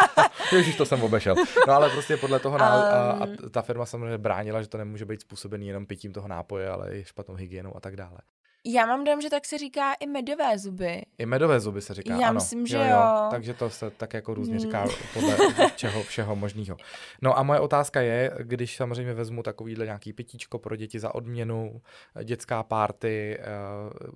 Ježíš, 0.52 0.76
to 0.76 0.86
jsem 0.86 1.02
obešel. 1.02 1.34
No 1.66 1.72
ale 1.72 1.90
prostě 1.90 2.16
podle 2.16 2.38
toho 2.38 2.56
um... 2.56 2.62
a, 2.62 3.10
a 3.10 3.26
ta 3.50 3.62
firma 3.62 3.86
samozřejmě 3.86 4.18
bránila, 4.18 4.62
že 4.62 4.68
to 4.68 4.78
nemůže 4.78 5.04
být 5.04 5.20
způsobený 5.20 5.68
jenom 5.68 5.86
pitím 5.86 6.12
toho 6.12 6.28
nápoje, 6.28 6.68
ale 6.68 6.96
i 6.96 7.04
špatnou 7.04 7.34
hygienou 7.34 7.76
a 7.76 7.80
tak 7.80 7.96
dále. 7.96 8.18
Já 8.64 8.86
mám 8.86 9.04
dojem, 9.04 9.20
že 9.20 9.30
tak 9.30 9.46
se 9.46 9.58
říká 9.58 9.94
i 9.94 10.06
medové 10.06 10.58
zuby. 10.58 11.02
I 11.18 11.26
medové 11.26 11.60
zuby 11.60 11.80
se 11.80 11.94
říká, 11.94 12.16
Já 12.16 12.28
ano. 12.28 12.34
myslím, 12.34 12.66
že 12.66 12.76
jo, 12.76 12.82
jo. 12.82 12.90
jo. 12.90 13.28
Takže 13.30 13.54
to 13.54 13.70
se 13.70 13.90
tak 13.90 14.14
jako 14.14 14.34
různě 14.34 14.58
říká 14.58 14.80
hmm. 14.80 14.90
podle 15.14 15.36
čeho 15.76 16.02
všeho 16.02 16.36
možného. 16.36 16.76
No 17.22 17.38
a 17.38 17.42
moje 17.42 17.60
otázka 17.60 18.00
je, 18.00 18.30
když 18.42 18.76
samozřejmě 18.76 19.14
vezmu 19.14 19.42
takovýhle 19.42 19.84
nějaký 19.84 20.12
pitíčko 20.12 20.58
pro 20.58 20.76
děti 20.76 20.98
za 20.98 21.14
odměnu, 21.14 21.82
dětská 22.24 22.62
párty, 22.62 23.38
eh, 23.40 23.44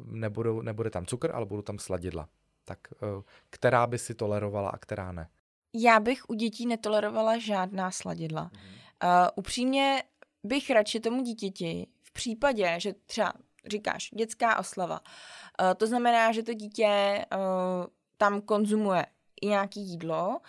nebudou, 0.04 0.62
nebude 0.62 0.90
tam 0.90 1.06
cukr, 1.06 1.30
ale 1.34 1.46
budou 1.46 1.62
tam 1.62 1.78
sladidla. 1.78 2.28
Tak 2.64 2.78
eh, 2.92 3.22
která 3.50 3.86
by 3.86 3.98
si 3.98 4.14
tolerovala 4.14 4.70
a 4.70 4.78
která 4.78 5.12
ne? 5.12 5.28
Já 5.74 6.00
bych 6.00 6.28
u 6.28 6.34
dětí 6.34 6.66
netolerovala 6.66 7.38
žádná 7.38 7.90
sladidla. 7.90 8.50
Mm-hmm. 8.52 8.86
Uh, 9.04 9.28
upřímně 9.34 10.02
bych 10.44 10.70
radši 10.70 11.00
tomu 11.00 11.22
dítěti 11.22 11.86
v 12.02 12.12
případě, 12.12 12.74
že 12.78 12.92
třeba 13.06 13.32
říkáš, 13.66 14.10
dětská 14.14 14.58
oslava. 14.58 15.00
Uh, 15.00 15.74
to 15.76 15.86
znamená, 15.86 16.32
že 16.32 16.42
to 16.42 16.54
dítě 16.54 17.24
uh, 17.34 17.86
tam 18.16 18.40
konzumuje 18.40 19.06
i 19.42 19.46
nějaké 19.46 19.80
jídlo 19.80 20.40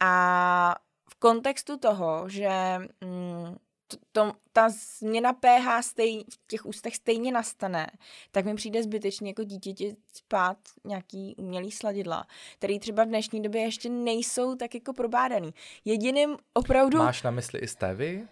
a 0.00 0.74
v 1.10 1.14
kontextu 1.14 1.76
toho, 1.76 2.28
že 2.28 2.78
mm, 3.04 3.56
to, 3.88 3.96
to, 4.12 4.32
ta 4.52 4.68
změna 4.98 5.32
pH 5.32 5.82
stej, 5.82 6.24
v 6.32 6.46
těch 6.46 6.66
ústech 6.66 6.96
stejně 6.96 7.32
nastane, 7.32 7.86
tak 8.30 8.44
mi 8.44 8.54
přijde 8.54 8.82
zbytečně 8.82 9.30
jako 9.30 9.44
dítěti 9.44 9.96
spát 10.12 10.58
nějaký 10.84 11.34
umělý 11.38 11.70
sladidla, 11.70 12.26
který 12.54 12.78
třeba 12.78 13.04
v 13.04 13.08
dnešní 13.08 13.42
době 13.42 13.62
ještě 13.62 13.88
nejsou 13.88 14.54
tak 14.54 14.74
jako 14.74 14.92
probádaný. 14.92 15.54
Jediným 15.84 16.36
opravdu... 16.54 16.98
Máš 16.98 17.22
na 17.22 17.30
mysli 17.30 17.60
i 17.60 17.68
stevy? 17.68 18.28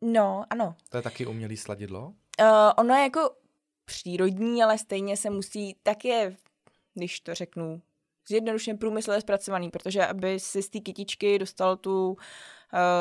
No, 0.00 0.44
ano. 0.50 0.74
To 0.88 0.96
je 0.96 1.02
taky 1.02 1.26
umělý 1.26 1.56
sladidlo? 1.56 2.06
Uh, 2.40 2.46
ono 2.76 2.94
je 2.94 3.02
jako 3.02 3.30
přírodní, 3.90 4.62
ale 4.62 4.78
stejně 4.78 5.16
se 5.16 5.30
musí, 5.30 5.76
tak 5.82 6.04
je, 6.04 6.36
když 6.94 7.20
to 7.20 7.34
řeknu, 7.34 7.82
zjednodušeně 8.28 8.76
průmyslově 8.76 9.20
zpracovaný, 9.20 9.70
protože 9.70 10.06
aby 10.06 10.40
si 10.40 10.62
z 10.62 10.68
té 10.68 10.80
kytičky 10.80 11.38
dostal 11.38 11.76
tu 11.76 12.10
uh, 12.10 12.16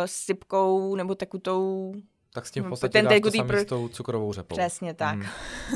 sypkou 0.06 0.96
nebo 0.96 1.16
tekutou 1.16 1.94
tak 2.34 2.46
s 2.46 2.52
tím 2.52 2.64
v 2.64 2.66
hm, 2.66 2.70
podstatě 2.70 2.92
ten 2.92 3.06
dáš 3.06 3.20
to 3.38 3.44
pro... 3.44 3.60
s 3.60 3.66
tou 3.66 3.88
cukrovou 3.88 4.34
řepou. 4.34 4.56
Přesně 4.56 4.94
tak. 4.94 5.16
Mm. 5.16 5.26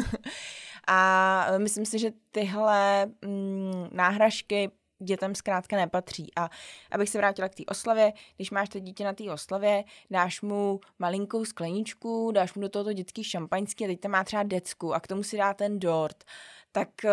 a 0.88 1.46
myslím 1.58 1.86
si, 1.86 2.00
že 2.00 2.12
tyhle 2.32 3.06
mm, 3.06 3.88
náhražky 3.92 4.72
dětem 5.04 5.36
zkrátka 5.36 5.76
nepatří. 5.76 6.32
A 6.36 6.50
abych 6.92 7.10
se 7.10 7.18
vrátila 7.18 7.50
k 7.50 7.56
té 7.56 7.64
oslavě, 7.68 8.14
když 8.36 8.52
máš 8.52 8.70
to 8.70 8.80
dítě 8.80 9.04
na 9.04 9.14
té 9.14 9.32
oslavě, 9.32 9.84
dáš 10.12 10.42
mu 10.42 10.80
malinkou 11.00 11.46
skleničku, 11.46 12.32
dáš 12.32 12.54
mu 12.54 12.62
do 12.62 12.70
tohoto 12.70 12.94
dětský 12.94 13.24
šampaňský 13.24 13.86
a 13.86 13.88
teď 13.88 14.00
tam 14.00 14.12
má 14.12 14.24
třeba 14.24 14.44
decku 14.44 14.94
a 14.94 15.00
k 15.00 15.08
tomu 15.08 15.24
si 15.24 15.38
dá 15.38 15.54
ten 15.54 15.80
dort, 15.80 16.24
tak 16.72 16.90
uh, 17.04 17.12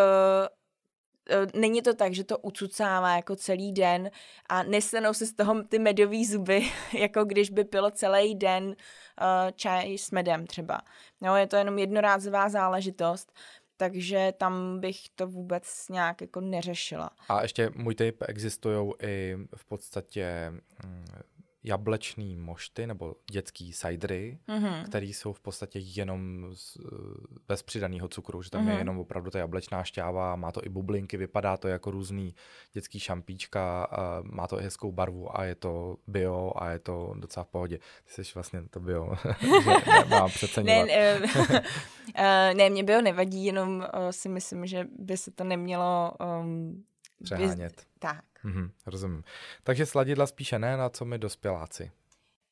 není 1.55 1.83
to 1.83 1.95
tak, 1.95 2.15
že 2.15 2.25
to 2.25 2.39
ucucává 2.39 3.17
jako 3.17 3.37
celý 3.37 3.73
den 3.73 4.11
a 4.49 4.63
nesenou 4.63 5.15
se 5.15 5.27
z 5.27 5.33
toho 5.33 5.63
ty 5.63 5.79
medový 5.79 6.27
zuby, 6.27 6.63
jako 6.93 7.25
když 7.25 7.51
by 7.51 7.65
pilo 7.65 7.91
celý 7.91 8.35
den 8.35 8.65
uh, 8.65 8.75
čaj 9.55 9.99
s 9.99 10.11
medem 10.11 10.47
třeba. 10.47 10.81
No, 11.21 11.37
je 11.37 11.47
to 11.47 11.57
jenom 11.57 11.79
jednorázová 11.79 12.49
záležitost 12.49 13.33
takže 13.81 14.33
tam 14.39 14.81
bych 14.81 15.09
to 15.09 15.27
vůbec 15.27 15.89
nějak 15.89 16.21
jako 16.21 16.41
neřešila. 16.41 17.11
A 17.29 17.43
ještě 17.43 17.71
můj 17.75 17.95
tip, 17.95 18.23
existují 18.29 18.93
i 19.03 19.37
v 19.57 19.65
podstatě 19.65 20.53
mm, 20.85 21.05
jablečný 21.65 22.37
mošty 22.37 22.87
nebo 22.87 23.15
dětský 23.31 23.73
sajdry, 23.73 24.39
mm-hmm. 24.49 24.85
které 24.85 25.07
jsou 25.07 25.33
v 25.33 25.41
podstatě 25.41 25.79
jenom 25.79 26.47
z, 26.55 26.79
bez 27.49 27.63
přidaného 27.63 28.09
cukru, 28.09 28.43
že 28.43 28.51
tam 28.51 28.63
mm-hmm. 28.63 28.67
je 28.67 28.73
mhm. 28.73 28.79
jenom 28.79 28.99
opravdu 28.99 29.31
ta 29.31 29.39
jablečná 29.39 29.85
šťáva, 29.85 30.37
má 30.37 30.53
to 30.53 30.65
i 30.65 30.69
bublinky, 30.69 31.17
vypadá 31.17 31.57
to 31.57 31.69
jako 31.69 31.91
různý 31.91 32.35
dětský 32.73 33.01
šampíčka, 33.01 33.85
a 33.85 34.23
má 34.23 34.47
to 34.47 34.61
i 34.61 34.63
hezkou 34.63 34.93
barvu 34.93 35.39
a 35.39 35.45
je 35.45 35.55
to 35.55 35.97
bio 36.07 36.53
a 36.57 36.71
je 36.71 36.79
to 36.79 37.15
docela 37.17 37.45
v 37.45 37.49
pohodě. 37.49 37.79
Ty 38.17 38.25
jsi 38.25 38.33
vlastně 38.35 38.63
to 38.71 38.81
bio, 38.81 39.13
mám 40.09 40.31
přeceňovat. 40.35 40.87
ne, 40.87 41.21
ne, 42.17 42.55
ne, 42.55 42.71
mě 42.71 42.85
bio 42.85 43.01
nevadí, 43.01 43.45
jenom 43.45 43.87
si 44.11 44.29
myslím, 44.29 44.67
že 44.67 44.87
by 44.99 45.17
se 45.17 45.31
to 45.31 45.45
nemělo 45.45 46.13
um, 46.43 46.85
Přehánět. 47.25 47.83
Tak. 47.99 48.25
Mhm, 48.45 48.73
rozumím. 48.87 49.25
Takže 49.63 49.87
sladidla 49.87 50.27
spíše 50.27 50.59
ne, 50.59 50.77
na 50.77 50.89
co 50.89 51.05
my 51.05 51.19
dospěláci. 51.19 51.93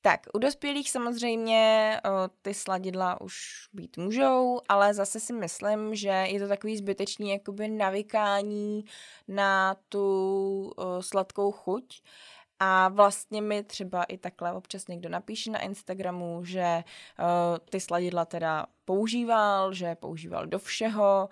Tak, 0.01 0.21
u 0.35 0.39
dospělých 0.39 0.91
samozřejmě 0.91 1.97
o, 2.05 2.29
ty 2.43 2.55
sladidla 2.55 3.21
už 3.21 3.35
být 3.73 3.97
můžou, 3.97 4.61
ale 4.69 4.95
zase 4.95 5.21
si 5.21 5.33
myslím, 5.33 5.95
že 5.95 6.09
je 6.09 6.41
to 6.41 6.49
takový 6.49 6.77
zbytečný 6.77 7.31
jakoby 7.31 7.69
navykání 7.69 8.85
na 9.29 9.77
tu 9.89 10.73
o, 10.77 11.03
sladkou 11.03 11.53
chuť. 11.53 12.03
A 12.61 12.89
vlastně 12.89 13.43
mi 13.43 13.65
třeba 13.65 14.05
i 14.05 14.19
takhle 14.19 14.53
občas 14.53 14.89
někdo 14.89 15.09
napíše 15.09 15.51
na 15.51 15.59
Instagramu, 15.59 16.45
že 16.45 16.85
uh, 17.19 17.25
ty 17.71 17.81
sladidla 17.81 18.25
teda 18.25 18.67
používal, 18.85 19.73
že 19.73 19.95
používal 19.95 20.47
do 20.47 20.59
všeho 20.59 21.29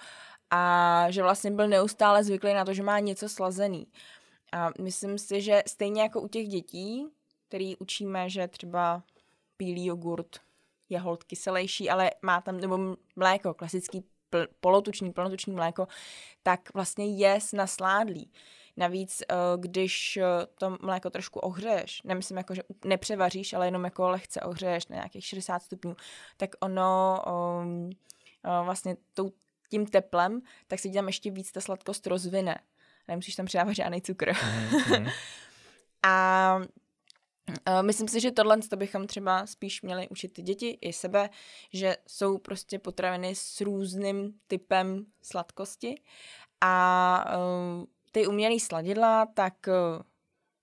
a 0.51 1.07
že 1.11 1.23
vlastně 1.23 1.51
byl 1.51 1.69
neustále 1.69 2.25
zvyklý 2.25 2.55
na 2.55 2.65
to, 2.65 2.75
že 2.75 2.83
má 2.83 2.99
něco 2.99 3.29
slazený. 3.29 3.87
A 4.53 4.71
myslím 4.81 5.19
si, 5.19 5.41
že 5.41 5.63
stejně 5.67 6.03
jako 6.03 6.21
u 6.21 6.29
těch 6.29 6.49
dětí, 6.49 7.07
který 7.49 7.77
učíme, 7.77 8.31
že 8.31 8.49
třeba 8.49 9.03
bílý 9.59 9.87
jogurt 9.87 10.41
je 10.89 10.99
hold 10.99 11.25
kyselější, 11.25 11.91
ale 11.91 12.11
má 12.23 12.41
tam, 12.41 12.61
nebo 12.61 12.97
mléko, 13.17 13.55
klasický 13.55 14.05
pl, 14.31 14.47
polotučný, 14.61 15.13
plnotučný 15.13 15.55
mléko, 15.55 15.89
tak 16.43 16.75
vlastně 16.75 17.07
je 17.07 17.39
nasládlý. 17.53 18.33
Navíc, 18.77 19.23
eh, 19.23 19.35
když 19.57 20.17
eh, 20.17 20.23
to 20.59 20.79
mléko 20.83 21.11
trošku 21.11 21.41
ohřeješ, 21.41 22.03
nemyslím 22.03 22.37
jako, 22.37 22.55
že 22.55 22.63
nepřevaříš, 22.85 23.53
ale 23.53 23.67
jenom 23.67 23.85
jako 23.85 24.09
lehce 24.09 24.41
ohřeješ 24.41 24.87
na 24.87 24.97
nějakých 24.97 25.25
60 25.25 25.63
stupňů, 25.63 25.97
tak 26.37 26.51
ono 26.61 27.23
um, 27.63 27.91
vlastně 28.65 28.97
tou, 29.15 29.33
tím 29.71 29.87
teplem, 29.87 30.43
tak 30.67 30.79
se 30.79 30.89
tam 30.89 31.07
ještě 31.07 31.31
víc 31.31 31.53
ta 31.53 31.61
sladkost 31.61 32.07
rozvine. 32.07 32.59
Nemusíš 33.09 33.35
tam 33.35 33.47
přidávat 33.47 33.73
žádný 33.73 34.03
cukr. 34.03 34.33
Mm-hmm. 34.33 35.13
a 36.07 36.61
Uh, 37.49 37.83
myslím 37.83 38.09
si, 38.09 38.21
že 38.21 38.31
tohle 38.31 38.59
to 38.59 38.77
bychom 38.77 39.07
třeba 39.07 39.47
spíš 39.47 39.83
měli 39.83 40.09
učit 40.09 40.29
ty 40.33 40.43
děti 40.43 40.79
i 40.81 40.93
sebe, 40.93 41.31
že 41.73 41.97
jsou 42.09 42.39
prostě 42.39 42.79
potraviny 42.79 43.35
s 43.35 43.61
různým 43.61 44.35
typem 44.47 45.07
sladkosti 45.23 45.95
a 46.61 47.25
uh, 47.37 47.85
ty 48.13 48.27
umělý 48.27 48.61
sladidla, 48.61 49.27
tak 49.27 49.55
uh, 49.69 50.03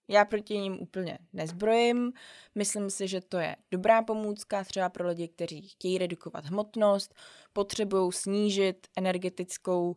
já 0.07 0.25
proti 0.25 0.57
ním 0.57 0.81
úplně 0.81 1.19
nezbrojím. 1.33 2.13
Myslím 2.55 2.89
si, 2.89 3.07
že 3.07 3.21
to 3.21 3.37
je 3.37 3.55
dobrá 3.71 4.01
pomůcka 4.01 4.63
třeba 4.63 4.89
pro 4.89 5.07
lidi, 5.07 5.27
kteří 5.27 5.67
chtějí 5.67 5.97
redukovat 5.97 6.45
hmotnost, 6.45 7.15
potřebují 7.53 8.11
snížit 8.11 8.87
energetickou 8.97 9.91
uh, 9.91 9.95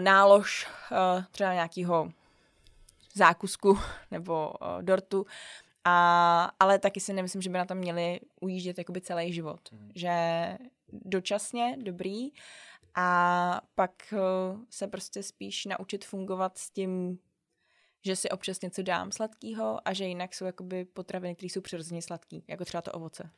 nálož 0.00 0.66
uh, 0.90 1.24
třeba 1.30 1.54
nějakého 1.54 2.12
zákusku 3.14 3.78
nebo 4.10 4.48
uh, 4.50 4.82
dortu, 4.82 5.26
a, 5.88 6.52
ale 6.60 6.78
taky 6.78 7.00
si 7.00 7.12
nemyslím, 7.12 7.42
že 7.42 7.50
by 7.50 7.58
na 7.58 7.64
to 7.64 7.74
měli 7.74 8.20
ujíždět 8.40 8.78
jakoby 8.78 9.00
celý 9.00 9.32
život. 9.32 9.60
Mm. 9.72 9.90
Že 9.94 10.12
dočasně 10.92 11.76
dobrý 11.80 12.28
a 12.94 13.60
pak 13.74 14.14
se 14.70 14.86
prostě 14.86 15.22
spíš 15.22 15.64
naučit 15.64 16.04
fungovat 16.04 16.58
s 16.58 16.70
tím, 16.70 17.18
že 18.04 18.16
si 18.16 18.28
občas 18.28 18.60
něco 18.60 18.82
dám 18.82 19.12
sladkého 19.12 19.88
a 19.88 19.92
že 19.92 20.04
jinak 20.04 20.34
jsou 20.34 20.44
jakoby 20.44 20.84
potraviny, 20.84 21.34
které 21.34 21.50
jsou 21.50 21.60
přirozeně 21.60 22.02
sladký, 22.02 22.44
jako 22.48 22.64
třeba 22.64 22.82
to 22.82 22.92
ovoce. 22.92 23.30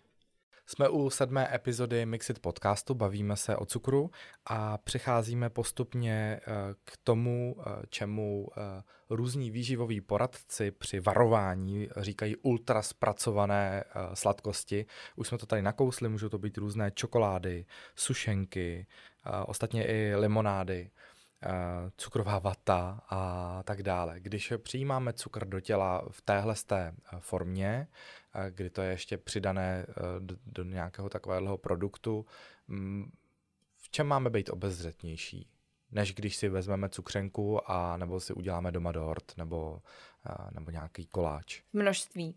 Jsme 0.71 0.89
u 0.89 1.11
sedmé 1.11 1.55
epizody 1.55 2.07
Mixit 2.07 2.39
podcastu, 2.39 2.95
bavíme 2.95 3.37
se 3.37 3.57
o 3.57 3.67
cukru 3.67 4.11
a 4.47 4.79
přecházíme 4.79 5.51
postupně 5.51 6.41
eh, 6.41 6.41
k 6.85 6.97
tomu, 7.05 7.57
eh, 7.61 7.83
čemu 7.91 8.49
eh, 8.57 8.83
různí 9.11 9.51
výživoví 9.51 10.01
poradci 10.01 10.71
při 10.71 11.01
varování 11.01 11.89
říkají 11.97 12.37
ultra 12.37 12.83
zpracované 12.83 13.85
sladkosti. 14.15 14.87
Už 15.17 15.29
jsme 15.29 15.39
to 15.39 15.47
tady 15.47 15.63
nakousli, 15.63 16.09
můžou 16.09 16.29
to 16.29 16.39
být 16.39 16.59
různé 16.59 16.91
čokolády, 16.91 17.67
sušenky, 17.95 18.87
ostatně 19.47 19.87
i 19.87 20.15
limonády 20.17 20.91
cukrová 21.97 22.39
vata 22.39 23.01
a 23.09 23.63
tak 23.63 23.83
dále. 23.83 24.21
Když 24.21 24.53
přijímáme 24.59 25.13
cukr 25.13 25.45
do 25.45 25.61
těla 25.61 26.05
v 26.11 26.23
téhle 26.23 26.55
formě, 27.19 27.89
kdy 28.51 28.71
to 28.71 28.83
je 28.83 28.91
ještě 28.91 29.19
přidané 29.19 29.87
eh, 29.89 29.95
do, 30.19 30.37
do 30.47 30.65
nějakého 30.65 31.09
takového 31.09 31.59
produktu. 31.59 32.27
Mm, 32.69 33.13
v 33.77 33.91
čem 33.91 34.07
máme 34.07 34.31
být 34.31 34.51
obezřetnější? 34.51 35.49
Než 35.91 36.15
když 36.15 36.37
si 36.37 36.49
vezmeme 36.49 36.89
cukřenku 36.89 37.71
a 37.71 37.97
nebo 37.97 38.21
si 38.21 38.33
uděláme 38.33 38.73
doma 38.73 38.93
dort 38.93 39.37
nebo, 39.37 39.83
nebo 40.51 40.71
nějaký 40.71 41.07
koláč. 41.07 41.63
Množství. 41.73 42.37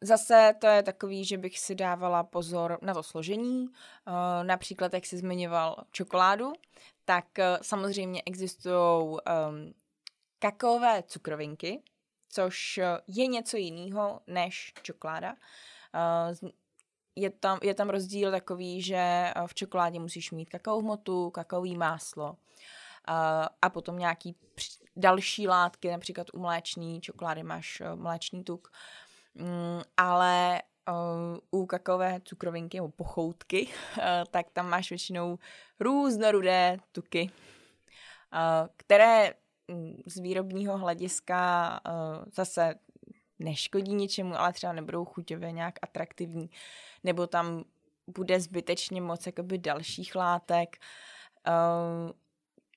Zase 0.00 0.54
to 0.60 0.66
je 0.66 0.82
takový, 0.82 1.24
že 1.24 1.38
bych 1.38 1.58
si 1.58 1.74
dávala 1.74 2.22
pozor 2.22 2.78
na 2.82 2.94
to 2.94 3.02
složení. 3.02 3.68
Například, 4.42 4.94
jak 4.94 5.06
jsi 5.06 5.16
zmiňoval 5.18 5.76
čokoládu, 5.90 6.52
tak 7.04 7.26
samozřejmě 7.62 8.22
existují 8.26 9.16
kakaové 10.38 11.02
cukrovinky, 11.02 11.82
což 12.28 12.78
eh, 12.78 12.98
je 13.06 13.26
něco 13.26 13.56
jiného 13.56 14.20
než 14.26 14.72
čokoláda. 14.82 15.36
Eh, 17.16 17.20
je 17.20 17.30
tam, 17.30 17.58
je 17.62 17.74
tam 17.74 17.90
rozdíl 17.90 18.30
takový, 18.30 18.82
že 18.82 18.96
eh, 18.96 19.32
v 19.46 19.54
čokoládě 19.54 20.00
musíš 20.00 20.30
mít 20.30 20.50
kakao 20.50 20.80
hmotu, 20.80 21.30
kakaový 21.30 21.76
máslo 21.76 22.36
a 23.62 23.70
potom 23.70 23.98
nějaký 23.98 24.36
další 24.96 25.48
látky, 25.48 25.90
například 25.90 26.26
u 26.34 26.38
mléčný 26.38 27.00
čokolády 27.00 27.42
máš 27.42 27.82
mléčný 27.94 28.44
tuk, 28.44 28.72
mm, 29.34 29.80
ale 29.96 30.62
u 31.50 31.66
kakaové 31.66 32.20
cukrovinky 32.24 32.76
nebo 32.76 32.88
pochoutky, 32.88 33.68
tak 34.30 34.50
tam 34.52 34.70
máš 34.70 34.90
většinou 34.90 35.38
různorodé 35.80 36.78
tuky, 36.92 37.30
které 38.76 39.32
Mm, 39.68 40.02
z 40.06 40.18
výrobního 40.18 40.78
hlediska 40.78 41.80
zase 42.32 42.74
neškodí 43.38 43.94
ničemu, 43.94 44.40
ale 44.40 44.52
třeba 44.52 44.72
nebudou 44.72 45.04
chuťově 45.04 45.52
nějak 45.52 45.74
atraktivní, 45.82 46.50
nebo 47.04 47.26
tam 47.26 47.64
bude 48.06 48.40
zbytečně 48.40 49.00
moc 49.00 49.26
jakoby 49.26 49.58
dalších 49.58 50.14
látek 50.14 50.76
uh, 51.48 52.10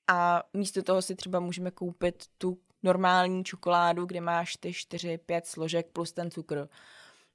a 0.08 0.42
místo 0.52 0.82
toho 0.82 1.02
si 1.02 1.14
třeba 1.14 1.40
můžeme 1.40 1.70
koupit 1.70 2.24
tu 2.38 2.58
normální 2.82 3.44
čokoládu, 3.44 4.06
kde 4.06 4.20
máš 4.20 4.56
ty 4.56 4.70
4-5 4.70 5.40
složek 5.44 5.86
plus 5.92 6.12
ten 6.12 6.30
cukr. 6.30 6.68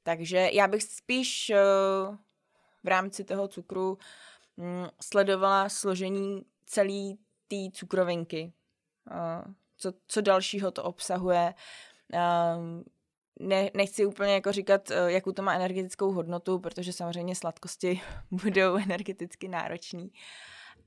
Takže 0.04 0.50
já 0.54 0.68
bych 0.68 0.84
spíš 0.84 1.52
uh, 1.52 2.16
v 2.84 2.88
rámci 2.88 3.24
toho 3.24 3.48
cukru 3.48 3.98
um, 4.56 4.90
sledovala 5.02 5.70
složení 5.70 6.46
celé 6.66 7.14
té 7.48 7.56
cukrovinky, 7.72 8.54
co, 9.78 9.94
co 10.08 10.22
dalšího 10.22 10.72
to 10.72 10.84
obsahuje. 10.84 11.54
Ne, 13.40 13.70
nechci 13.74 14.06
úplně 14.06 14.34
jako 14.34 14.52
říkat, 14.52 14.92
e, 14.92 15.12
jakou 15.12 15.32
to 15.32 15.42
má 15.42 15.54
energetickou 15.54 16.12
hodnotu, 16.12 16.60
protože 16.60 16.94
samozřejmě 16.94 17.36
sladkosti 17.36 18.02
budou 18.32 18.78
energeticky 18.78 19.48
náročný, 19.48 20.12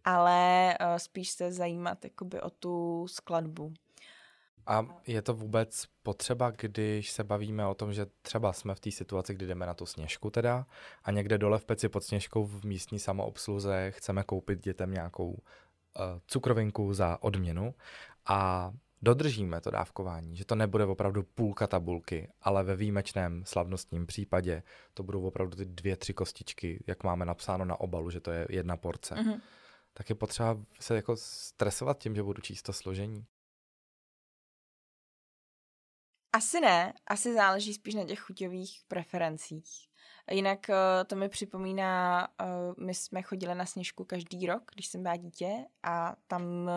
ale 0.04 0.74
e, 0.74 0.98
spíš 0.98 1.30
se 1.30 1.52
zajímat 1.52 2.04
jakoby 2.04 2.40
o 2.40 2.50
tu 2.50 3.06
skladbu. 3.08 3.74
A 4.68 4.86
je 5.06 5.22
to 5.22 5.34
vůbec 5.34 5.84
potřeba, 6.02 6.50
když 6.50 7.10
se 7.10 7.24
bavíme 7.24 7.66
o 7.66 7.74
tom, 7.74 7.92
že 7.92 8.06
třeba 8.22 8.52
jsme 8.52 8.74
v 8.74 8.80
té 8.80 8.90
situaci, 8.90 9.34
kdy 9.34 9.46
jdeme 9.46 9.66
na 9.66 9.74
tu 9.74 9.86
sněžku 9.86 10.30
teda 10.30 10.66
a 11.04 11.10
někde 11.10 11.38
dole 11.38 11.58
v 11.58 11.64
peci 11.64 11.88
pod 11.88 12.04
sněžkou 12.04 12.44
v 12.44 12.64
místní 12.64 12.98
samoobsluze 12.98 13.90
chceme 13.90 14.22
koupit 14.22 14.64
dětem 14.64 14.92
nějakou 14.92 15.30
uh, 15.30 15.38
cukrovinku 16.26 16.94
za 16.94 17.22
odměnu 17.22 17.74
a 18.26 18.70
dodržíme 19.02 19.60
to 19.60 19.70
dávkování, 19.70 20.36
že 20.36 20.44
to 20.44 20.54
nebude 20.54 20.84
opravdu 20.84 21.22
půlka 21.22 21.66
tabulky, 21.66 22.28
ale 22.42 22.64
ve 22.64 22.76
výjimečném 22.76 23.44
slavnostním 23.44 24.06
případě 24.06 24.62
to 24.94 25.02
budou 25.02 25.22
opravdu 25.22 25.56
ty 25.56 25.64
dvě, 25.64 25.96
tři 25.96 26.14
kostičky, 26.14 26.84
jak 26.86 27.04
máme 27.04 27.24
napsáno 27.24 27.64
na 27.64 27.80
obalu, 27.80 28.10
že 28.10 28.20
to 28.20 28.30
je 28.30 28.46
jedna 28.50 28.76
porce. 28.76 29.14
Mm-hmm. 29.14 29.40
Tak 29.92 30.08
je 30.08 30.14
potřeba 30.14 30.56
se 30.80 30.96
jako 30.96 31.16
stresovat 31.16 31.98
tím, 31.98 32.14
že 32.14 32.22
budu 32.22 32.42
číst 32.42 32.62
to 32.62 32.72
složení. 32.72 33.26
Asi 36.32 36.60
ne, 36.60 36.92
asi 37.06 37.34
záleží 37.34 37.74
spíš 37.74 37.94
na 37.94 38.04
těch 38.04 38.20
chuťových 38.20 38.80
preferencích. 38.88 39.88
Jinak 40.30 40.70
eh, 40.70 41.04
to 41.06 41.16
mi 41.16 41.28
připomíná, 41.28 42.28
eh, 42.40 42.44
my 42.84 42.94
jsme 42.94 43.22
chodili 43.22 43.54
na 43.54 43.66
sněžku 43.66 44.04
každý 44.04 44.46
rok, 44.46 44.62
když 44.74 44.86
jsem 44.86 45.02
byla 45.02 45.16
dítě 45.16 45.64
a 45.82 46.16
tam 46.26 46.70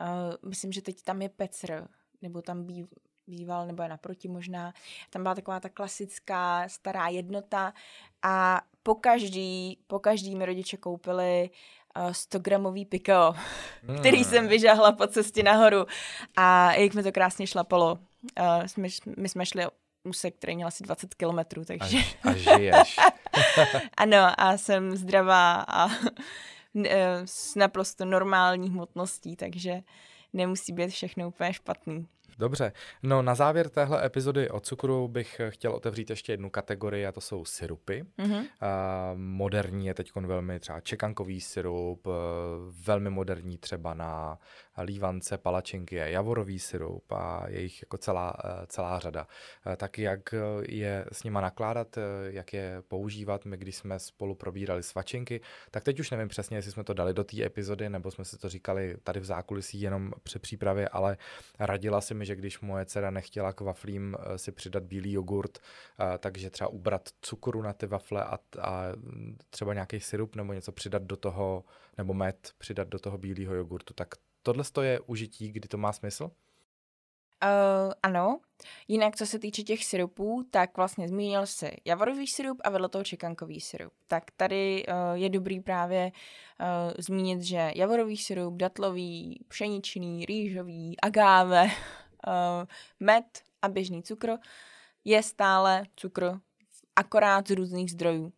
Uh, 0.00 0.48
myslím, 0.48 0.72
že 0.72 0.82
teď 0.82 1.02
tam 1.02 1.22
je 1.22 1.28
Pecr, 1.28 1.88
nebo 2.22 2.42
tam 2.42 2.64
býv, 2.64 2.86
býval, 3.26 3.66
nebo 3.66 3.82
je 3.82 3.88
naproti 3.88 4.28
možná. 4.28 4.72
Tam 5.10 5.22
byla 5.22 5.34
taková 5.34 5.60
ta 5.60 5.68
klasická 5.68 6.68
stará 6.68 7.08
jednota 7.08 7.72
a 8.22 8.62
po 8.82 8.94
každý, 8.94 9.78
po 9.86 9.98
každý 9.98 10.34
mi 10.34 10.46
rodiče 10.46 10.76
koupili 10.76 11.50
uh, 11.98 12.10
100 12.12 12.38
gramový 12.38 12.84
piko, 12.84 13.34
mm. 13.88 13.98
který 14.00 14.24
jsem 14.24 14.48
vyžahla 14.48 14.92
po 14.92 15.06
cestě 15.06 15.42
nahoru 15.42 15.86
a 16.36 16.72
jak 16.72 16.94
mi 16.94 17.02
to 17.02 17.12
krásně 17.12 17.46
šlapalo. 17.46 17.98
Uh, 18.40 18.64
my, 18.76 18.88
my 19.16 19.28
jsme 19.28 19.46
šli 19.46 19.66
úsek, 20.06 20.34
který 20.34 20.56
měl 20.56 20.68
asi 20.68 20.84
20 20.84 21.14
kilometrů, 21.14 21.64
takže... 21.64 21.98
A, 21.98 22.30
a 22.30 22.32
žiješ. 22.32 22.96
ano, 23.96 24.40
a 24.40 24.56
jsem 24.56 24.96
zdravá 24.96 25.54
a 25.54 25.88
eh, 25.88 26.10
s 27.24 27.54
naprosto 27.54 28.04
normální 28.04 28.70
hmotností, 28.70 29.36
takže 29.36 29.82
nemusí 30.32 30.72
být 30.72 30.90
všechno 30.90 31.28
úplně 31.28 31.52
špatný. 31.52 32.06
Dobře, 32.38 32.72
no 33.02 33.22
na 33.22 33.34
závěr 33.34 33.68
téhle 33.68 34.06
epizody 34.06 34.50
o 34.50 34.60
cukru 34.60 35.08
bych 35.08 35.40
chtěl 35.48 35.72
otevřít 35.72 36.10
ještě 36.10 36.32
jednu 36.32 36.50
kategorii 36.50 37.06
a 37.06 37.12
to 37.12 37.20
jsou 37.20 37.44
syrupy. 37.44 38.04
Mm-hmm. 38.18 38.38
Uh, 38.38 38.46
moderní 39.14 39.86
je 39.86 39.94
teď 39.94 40.12
velmi 40.16 40.60
třeba 40.60 40.80
čekankový 40.80 41.40
syrup, 41.40 42.06
uh, 42.06 42.14
velmi 42.84 43.10
moderní 43.10 43.58
třeba 43.58 43.94
na 43.94 44.38
lívance, 44.82 45.38
palačinky 45.38 45.96
je 45.96 46.10
javorový 46.10 46.58
syrup 46.58 47.12
a 47.12 47.44
je 47.48 47.60
jich 47.62 47.82
jako 47.82 47.98
celá, 47.98 48.44
uh, 48.44 48.50
celá 48.66 48.98
řada. 48.98 49.26
Uh, 49.66 49.74
tak 49.74 49.98
jak 49.98 50.34
je 50.68 51.04
s 51.12 51.24
nima 51.24 51.40
nakládat, 51.40 51.96
uh, 51.96 52.02
jak 52.26 52.52
je 52.52 52.82
používat, 52.88 53.44
my 53.44 53.56
když 53.56 53.76
jsme 53.76 53.98
spolu 53.98 54.34
probírali 54.34 54.82
svačinky, 54.82 55.40
tak 55.70 55.84
teď 55.84 56.00
už 56.00 56.10
nevím 56.10 56.28
přesně, 56.28 56.58
jestli 56.58 56.72
jsme 56.72 56.84
to 56.84 56.94
dali 56.94 57.14
do 57.14 57.24
té 57.24 57.44
epizody, 57.44 57.88
nebo 57.88 58.10
jsme 58.10 58.24
si 58.24 58.38
to 58.38 58.48
říkali 58.48 58.96
tady 59.04 59.20
v 59.20 59.24
zákulisí 59.24 59.80
jenom 59.80 60.12
při 60.22 60.38
přípravě, 60.38 60.88
ale 60.88 61.16
radila 61.58 62.00
si 62.00 62.14
mi, 62.14 62.25
že 62.26 62.36
když 62.36 62.60
moje 62.60 62.86
dcera 62.86 63.10
nechtěla 63.10 63.52
k 63.52 63.60
waflím 63.60 64.16
eh, 64.18 64.38
si 64.38 64.52
přidat 64.52 64.82
bílý 64.82 65.12
jogurt, 65.12 65.58
eh, 65.58 66.18
takže 66.18 66.50
třeba 66.50 66.68
ubrat 66.68 67.08
cukru 67.20 67.62
na 67.62 67.72
ty 67.72 67.86
wafle 67.86 68.24
a, 68.24 68.38
a 68.60 68.82
třeba 69.50 69.74
nějaký 69.74 70.00
syrup 70.00 70.36
nebo 70.36 70.52
něco 70.52 70.72
přidat 70.72 71.02
do 71.02 71.16
toho, 71.16 71.64
nebo 71.98 72.14
med 72.14 72.52
přidat 72.58 72.88
do 72.88 72.98
toho 72.98 73.18
bílého 73.18 73.54
jogurtu. 73.54 73.94
Tak 73.94 74.08
tohle 74.42 74.64
je 74.82 75.00
užití, 75.00 75.52
kdy 75.52 75.68
to 75.68 75.78
má 75.78 75.92
smysl? 75.92 76.30
Uh, 77.44 77.92
ano. 78.02 78.40
Jinak, 78.88 79.16
co 79.16 79.26
se 79.26 79.38
týče 79.38 79.62
těch 79.62 79.84
syrupů, 79.84 80.46
tak 80.50 80.76
vlastně 80.76 81.08
zmínil 81.08 81.46
si 81.46 81.76
javorový 81.84 82.26
syrup 82.26 82.60
a 82.64 82.70
vedle 82.70 82.88
toho 82.88 83.04
čekankový 83.04 83.60
syrup. 83.60 83.92
Tak 84.06 84.24
tady 84.36 84.86
uh, 84.86 84.94
je 85.14 85.28
dobrý 85.28 85.60
právě 85.60 86.12
uh, 86.60 86.92
zmínit, 86.98 87.42
že 87.42 87.72
javorový 87.74 88.16
syrup, 88.16 88.54
datlový, 88.54 89.40
pšeničný, 89.48 90.26
rýžový, 90.26 90.96
agáve, 91.02 91.68
med 93.00 93.24
a 93.62 93.68
běžný 93.68 94.02
cukr 94.02 94.36
je 95.04 95.22
stále 95.22 95.84
cukr, 95.96 96.40
akorát 96.96 97.48
z 97.48 97.50
různých 97.50 97.90
zdrojů. 97.90 98.24
Uh, 98.24 98.30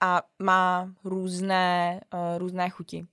a 0.00 0.22
má 0.38 0.92
různé, 1.04 2.00
uh, 2.14 2.38
různé 2.38 2.70
chuti. 2.70 3.06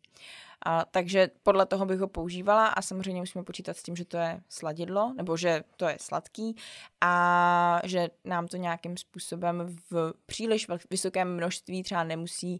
A, 0.65 0.85
takže 0.85 1.29
podle 1.43 1.65
toho 1.65 1.85
bych 1.85 1.99
ho 1.99 2.07
používala 2.07 2.67
a 2.67 2.81
samozřejmě 2.81 3.21
musíme 3.21 3.43
počítat 3.43 3.77
s 3.77 3.83
tím, 3.83 3.95
že 3.95 4.05
to 4.05 4.17
je 4.17 4.41
sladidlo, 4.49 5.13
nebo 5.17 5.37
že 5.37 5.63
to 5.77 5.87
je 5.87 5.97
sladký 6.01 6.55
a 7.01 7.81
že 7.83 8.09
nám 8.25 8.47
to 8.47 8.57
nějakým 8.57 8.97
způsobem 8.97 9.77
v 9.91 10.13
příliš 10.25 10.67
vysokém 10.89 11.35
množství 11.35 11.83
třeba 11.83 12.03
nemusí 12.03 12.51
mm, 12.51 12.59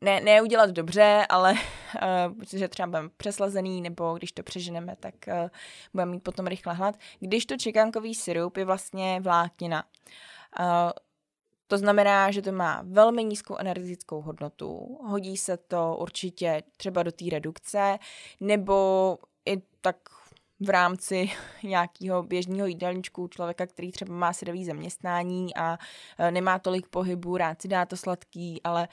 ne, 0.00 0.20
ne 0.20 0.42
udělat 0.42 0.70
dobře, 0.70 1.26
ale 1.28 1.52
uh, 2.32 2.42
že 2.56 2.68
třeba 2.68 2.86
budeme 2.86 3.08
přeslazený, 3.16 3.82
nebo 3.82 4.14
když 4.14 4.32
to 4.32 4.42
přeženeme, 4.42 4.96
tak 5.00 5.14
uh, 5.26 5.48
budeme 5.92 6.12
mít 6.12 6.22
potom 6.22 6.46
rychle 6.46 6.74
hlad. 6.74 6.96
Když 7.20 7.46
to 7.46 7.56
čekankový 7.56 8.14
syrup 8.14 8.56
je 8.56 8.64
vlastně 8.64 9.20
vláknina. 9.20 9.84
Uh, 10.60 10.66
to 11.66 11.78
znamená, 11.78 12.30
že 12.30 12.42
to 12.42 12.52
má 12.52 12.82
velmi 12.84 13.24
nízkou 13.24 13.56
energetickou 13.56 14.20
hodnotu, 14.20 14.98
hodí 15.02 15.36
se 15.36 15.56
to 15.56 15.96
určitě 16.00 16.62
třeba 16.76 17.02
do 17.02 17.12
té 17.12 17.24
redukce, 17.30 17.98
nebo 18.40 19.18
i 19.46 19.62
tak 19.80 19.96
v 20.60 20.70
rámci 20.70 21.30
nějakého 21.62 22.22
běžného 22.22 22.66
jídelníčku 22.66 23.28
člověka, 23.28 23.66
který 23.66 23.92
třeba 23.92 24.14
má 24.14 24.32
sedový 24.32 24.64
zaměstnání 24.64 25.56
a 25.56 25.78
e, 26.18 26.30
nemá 26.30 26.58
tolik 26.58 26.86
pohybu, 26.86 27.36
rád 27.36 27.62
si 27.62 27.68
dá 27.68 27.86
to 27.86 27.96
sladký, 27.96 28.60
ale 28.64 28.88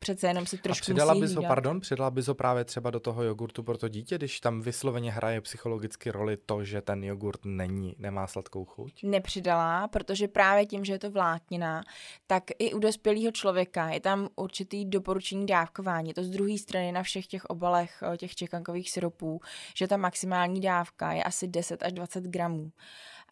přece 0.00 0.26
jenom 0.26 0.46
si 0.46 0.58
trošku 0.58 0.82
A 0.82 0.84
přidala 0.84 1.14
bys 1.14 1.34
ho, 1.34 1.42
pardon, 1.42 1.80
přidala 1.80 2.10
bys 2.10 2.26
ho 2.26 2.34
právě 2.34 2.64
třeba 2.64 2.90
do 2.90 3.00
toho 3.00 3.22
jogurtu 3.22 3.62
pro 3.62 3.78
to 3.78 3.88
dítě, 3.88 4.18
když 4.18 4.40
tam 4.40 4.60
vysloveně 4.60 5.12
hraje 5.12 5.40
psychologicky 5.40 6.10
roli 6.10 6.36
to, 6.36 6.64
že 6.64 6.80
ten 6.80 7.04
jogurt 7.04 7.40
není, 7.44 7.94
nemá 7.98 8.26
sladkou 8.26 8.64
chuť? 8.64 9.02
Nepřidala, 9.02 9.88
protože 9.88 10.28
právě 10.28 10.66
tím, 10.66 10.84
že 10.84 10.92
je 10.92 10.98
to 10.98 11.10
vláknina, 11.10 11.82
tak 12.26 12.44
i 12.58 12.72
u 12.72 12.78
dospělého 12.78 13.32
člověka 13.32 13.88
je 13.88 14.00
tam 14.00 14.28
určitý 14.36 14.84
doporučení 14.84 15.46
dávkování. 15.46 16.14
To 16.14 16.24
z 16.24 16.30
druhé 16.30 16.58
strany 16.58 16.92
na 16.92 17.02
všech 17.02 17.26
těch 17.26 17.44
obalech 17.44 18.02
eh, 18.02 18.16
těch 18.16 18.34
čekankových 18.34 18.90
syrupů, 18.90 19.40
že 19.76 19.88
ta 19.88 19.96
maximální 19.96 20.60
dávka 20.60 21.12
je 21.12 21.22
asi 21.22 21.48
10 21.48 21.82
až 21.82 21.92
20 21.92 22.24
gramů. 22.24 22.72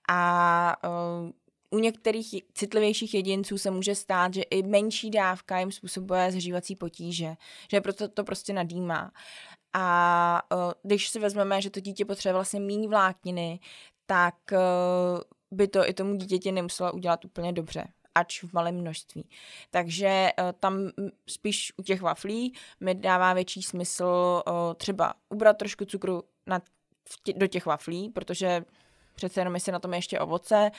A 0.08 0.76
uh, 0.88 1.30
u 1.70 1.78
některých 1.78 2.34
citlivějších 2.54 3.14
jedinců 3.14 3.58
se 3.58 3.70
může 3.70 3.94
stát, 3.94 4.34
že 4.34 4.42
i 4.42 4.62
menší 4.62 5.10
dávka 5.10 5.58
jim 5.58 5.72
způsobuje 5.72 6.32
zhřívací 6.32 6.76
potíže, 6.76 7.34
že 7.70 7.80
proto 7.80 8.08
to 8.08 8.24
prostě 8.24 8.52
nadýmá. 8.52 9.12
A 9.72 10.42
uh, 10.52 10.72
když 10.82 11.08
si 11.08 11.18
vezmeme, 11.18 11.62
že 11.62 11.70
to 11.70 11.80
dítě 11.80 12.04
potřebuje 12.04 12.34
vlastně 12.34 12.60
méně 12.60 12.88
vlákniny, 12.88 13.60
tak 14.06 14.34
uh, 14.52 15.20
by 15.50 15.68
to 15.68 15.88
i 15.88 15.94
tomu 15.94 16.14
dítěti 16.14 16.52
nemuselo 16.52 16.92
udělat 16.92 17.24
úplně 17.24 17.52
dobře 17.52 17.88
ač 18.14 18.42
v 18.42 18.52
malém 18.52 18.80
množství. 18.80 19.28
Takže 19.70 20.28
uh, 20.38 20.52
tam 20.60 20.90
spíš 21.26 21.72
u 21.76 21.82
těch 21.82 22.00
waflí 22.00 22.54
mi 22.80 22.94
dává 22.94 23.32
větší 23.32 23.62
smysl 23.62 24.42
uh, 24.46 24.52
třeba 24.76 25.14
ubrat 25.28 25.58
trošku 25.58 25.84
cukru 25.84 26.22
na, 26.46 26.60
tě, 27.22 27.32
do 27.32 27.46
těch 27.46 27.66
waflí, 27.66 28.10
protože 28.10 28.64
přece 29.14 29.40
jenom 29.40 29.54
jestli 29.54 29.72
na 29.72 29.78
tom 29.78 29.94
ještě 29.94 30.20
ovoce, 30.20 30.70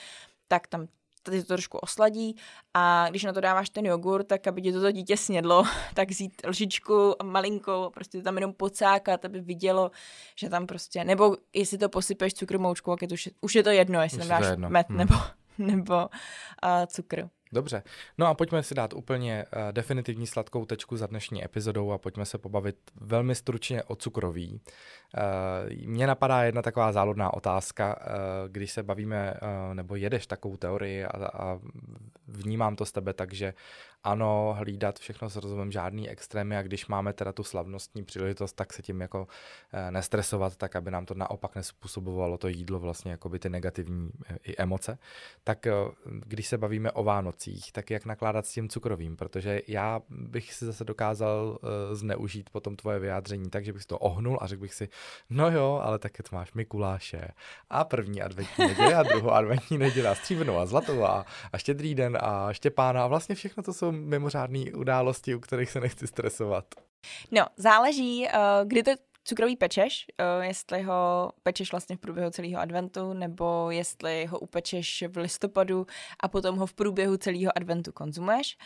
tak 0.50 0.66
tam 0.66 0.86
tady 1.22 1.42
to 1.42 1.48
trošku 1.48 1.78
osladí 1.78 2.36
a 2.74 3.06
když 3.10 3.24
na 3.24 3.32
to 3.32 3.40
dáváš 3.40 3.70
ten 3.70 3.86
jogurt, 3.86 4.24
tak 4.24 4.46
aby 4.46 4.62
ti 4.62 4.72
toto 4.72 4.90
dítě 4.90 5.16
snědlo, 5.16 5.64
tak 5.94 6.10
vzít 6.10 6.42
lžičku 6.46 7.14
malinkou, 7.22 7.90
prostě 7.90 8.22
tam 8.22 8.34
jenom 8.34 8.52
pocákat, 8.52 9.24
aby 9.24 9.40
vidělo, 9.40 9.90
že 10.36 10.48
tam 10.48 10.66
prostě, 10.66 11.04
nebo 11.04 11.36
jestli 11.52 11.78
to 11.78 11.88
posypeš 11.88 12.34
cukr 12.34 12.58
moučkou, 12.58 12.90
jak 12.90 13.02
je 13.02 13.08
to, 13.08 13.14
už, 13.14 13.28
už 13.40 13.54
je 13.54 13.62
to 13.62 13.70
jedno, 13.70 14.02
jestli 14.02 14.18
tam 14.18 14.28
dáš 14.28 14.46
jedno. 14.50 14.70
med 14.70 14.88
hmm. 14.88 14.98
nebo, 14.98 15.14
nebo 15.58 15.94
uh, 15.96 16.86
cukr. 16.86 17.28
Dobře, 17.52 17.82
no 18.18 18.26
a 18.26 18.34
pojďme 18.34 18.62
si 18.62 18.74
dát 18.74 18.92
úplně 18.92 19.44
uh, 19.44 19.72
definitivní 19.72 20.26
sladkou 20.26 20.64
tečku 20.64 20.96
za 20.96 21.06
dnešní 21.06 21.44
epizodou 21.44 21.92
a 21.92 21.98
pojďme 21.98 22.24
se 22.24 22.38
pobavit 22.38 22.76
velmi 23.00 23.34
stručně 23.34 23.82
o 23.82 23.96
cukroví. 23.96 24.60
Uh, 24.60 25.88
mně 25.88 26.06
napadá 26.06 26.42
jedna 26.42 26.62
taková 26.62 26.92
záludná 26.92 27.34
otázka, 27.34 27.96
uh, 28.00 28.48
když 28.48 28.72
se 28.72 28.82
bavíme, 28.82 29.34
uh, 29.42 29.74
nebo 29.74 29.96
jedeš 29.96 30.26
takovou 30.26 30.56
teorii 30.56 31.04
a, 31.04 31.26
a 31.26 31.58
vnímám 32.28 32.76
to 32.76 32.84
z 32.84 32.92
tebe 32.92 33.12
tak, 33.12 33.32
že 33.32 33.54
ano, 34.04 34.56
hlídat 34.58 34.98
všechno 34.98 35.30
s 35.30 35.36
rozumem, 35.36 35.72
žádný 35.72 36.10
extrémy 36.10 36.56
a 36.56 36.62
když 36.62 36.86
máme 36.86 37.12
teda 37.12 37.32
tu 37.32 37.44
slavnostní 37.44 38.04
příležitost, 38.04 38.52
tak 38.52 38.72
se 38.72 38.82
tím 38.82 39.00
jako 39.00 39.26
e, 39.72 39.90
nestresovat, 39.90 40.56
tak 40.56 40.76
aby 40.76 40.90
nám 40.90 41.06
to 41.06 41.14
naopak 41.14 41.54
nespůsobovalo 41.54 42.38
to 42.38 42.48
jídlo 42.48 42.78
vlastně 42.78 43.10
jako 43.10 43.28
by 43.28 43.38
ty 43.38 43.48
negativní 43.48 44.10
e, 44.26 44.36
i 44.44 44.56
emoce. 44.56 44.98
Tak 45.44 45.66
e, 45.66 45.72
když 46.04 46.46
se 46.46 46.58
bavíme 46.58 46.92
o 46.92 47.04
Vánocích, 47.04 47.72
tak 47.72 47.90
jak 47.90 48.04
nakládat 48.04 48.46
s 48.46 48.52
tím 48.52 48.68
cukrovým, 48.68 49.16
protože 49.16 49.60
já 49.68 50.00
bych 50.08 50.54
si 50.54 50.64
zase 50.64 50.84
dokázal 50.84 51.58
zneužít 51.92 52.50
potom 52.50 52.76
tvoje 52.76 52.98
vyjádření 52.98 53.50
tak, 53.50 53.64
že 53.64 53.72
bych 53.72 53.82
si 53.82 53.88
to 53.88 53.98
ohnul 53.98 54.38
a 54.40 54.46
řekl 54.46 54.60
bych 54.60 54.74
si, 54.74 54.88
no 55.30 55.50
jo, 55.50 55.80
ale 55.82 55.98
také 55.98 56.22
to 56.22 56.36
máš 56.36 56.52
Mikuláše 56.52 57.28
a 57.70 57.84
první 57.84 58.22
adventní 58.22 58.66
neděle 58.66 58.94
a 58.94 59.02
druhou 59.02 59.30
adventní 59.30 59.78
neděle 59.78 60.08
a 60.08 60.14
stříbrnou 60.14 60.56
a 60.58 60.66
zlatou 60.66 61.04
a, 61.04 61.26
a 61.52 61.58
štědrý 61.58 61.94
den 61.94 62.18
a 62.20 62.52
Štěpána 62.52 63.04
a 63.04 63.06
vlastně 63.06 63.34
všechno 63.34 63.62
to 63.62 63.72
jsou 63.72 63.89
mimořádné 63.92 64.64
události, 64.74 65.34
u 65.34 65.40
kterých 65.40 65.70
se 65.70 65.80
nechci 65.80 66.06
stresovat? 66.06 66.64
No, 67.30 67.46
záleží, 67.56 68.26
uh, 68.26 68.68
kdy 68.68 68.82
to 68.82 68.90
cukrový 69.24 69.56
pečeš, 69.56 70.06
uh, 70.20 70.44
jestli 70.44 70.82
ho 70.82 71.32
pečeš 71.42 71.70
vlastně 71.72 71.96
v 71.96 72.00
průběhu 72.00 72.30
celého 72.30 72.60
adventu, 72.60 73.12
nebo 73.12 73.70
jestli 73.70 74.26
ho 74.26 74.38
upečeš 74.38 75.04
v 75.08 75.16
listopadu 75.16 75.86
a 76.20 76.28
potom 76.28 76.56
ho 76.56 76.66
v 76.66 76.74
průběhu 76.74 77.16
celého 77.16 77.56
adventu 77.56 77.92
konzumuješ. 77.92 78.56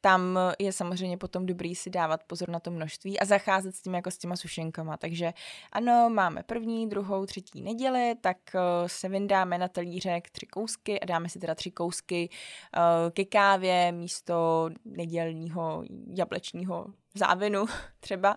Tam 0.00 0.38
je 0.58 0.72
samozřejmě 0.72 1.18
potom 1.18 1.46
dobrý 1.46 1.74
si 1.74 1.90
dávat 1.90 2.24
pozor 2.26 2.48
na 2.48 2.60
to 2.60 2.70
množství 2.70 3.20
a 3.20 3.24
zacházet 3.24 3.74
s 3.74 3.82
tím 3.82 3.94
jako 3.94 4.10
s 4.10 4.18
těma 4.18 4.36
sušenkama. 4.36 4.96
Takže 4.96 5.32
ano, 5.72 6.10
máme 6.10 6.42
první, 6.42 6.88
druhou, 6.88 7.26
třetí 7.26 7.62
neděli, 7.62 8.14
tak 8.20 8.36
uh, 8.54 8.60
se 8.86 9.08
vyndáme 9.08 9.58
na 9.58 9.68
talířek 9.68 10.30
tři 10.30 10.46
kousky 10.46 11.00
a 11.00 11.04
dáme 11.04 11.28
si 11.28 11.38
teda 11.38 11.54
tři 11.54 11.70
kousky 11.70 12.28
uh, 12.76 13.10
ke 13.10 13.24
kávě 13.24 13.92
místo 13.92 14.70
nedělního 14.84 15.84
jablečního 16.14 16.86
závinu 17.14 17.66
třeba. 18.00 18.36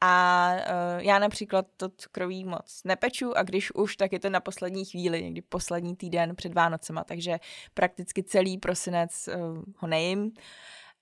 A 0.00 0.52
uh, 0.52 1.02
já 1.02 1.18
například 1.18 1.66
to 1.76 1.88
cukroví 1.88 2.44
moc 2.44 2.80
nepeču 2.84 3.36
a 3.36 3.42
když 3.42 3.74
už, 3.74 3.96
tak 3.96 4.12
je 4.12 4.20
to 4.20 4.30
na 4.30 4.40
poslední 4.40 4.84
chvíli, 4.84 5.22
někdy 5.22 5.42
poslední 5.42 5.96
týden 5.96 6.36
před 6.36 6.54
Vánocema, 6.54 7.04
takže 7.04 7.38
prakticky 7.74 8.22
celý 8.22 8.58
prosinec 8.58 9.28
uh, 9.28 9.62
ho 9.76 9.88
nejím. 9.88 10.32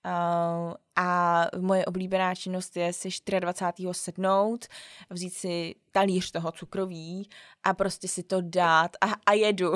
Uh, 0.05 0.73
a 0.95 1.47
moje 1.59 1.85
oblíbená 1.85 2.35
činnost 2.35 2.77
je 2.77 2.93
si 2.93 3.09
24. 3.39 3.89
sednout, 3.91 4.65
vzít 5.09 5.33
si 5.33 5.75
talíř 5.91 6.31
toho 6.31 6.51
cukroví 6.51 7.29
a 7.63 7.73
prostě 7.73 8.07
si 8.07 8.23
to 8.23 8.37
dát 8.41 8.91
a, 9.01 9.07
a 9.25 9.33
jedu. 9.33 9.73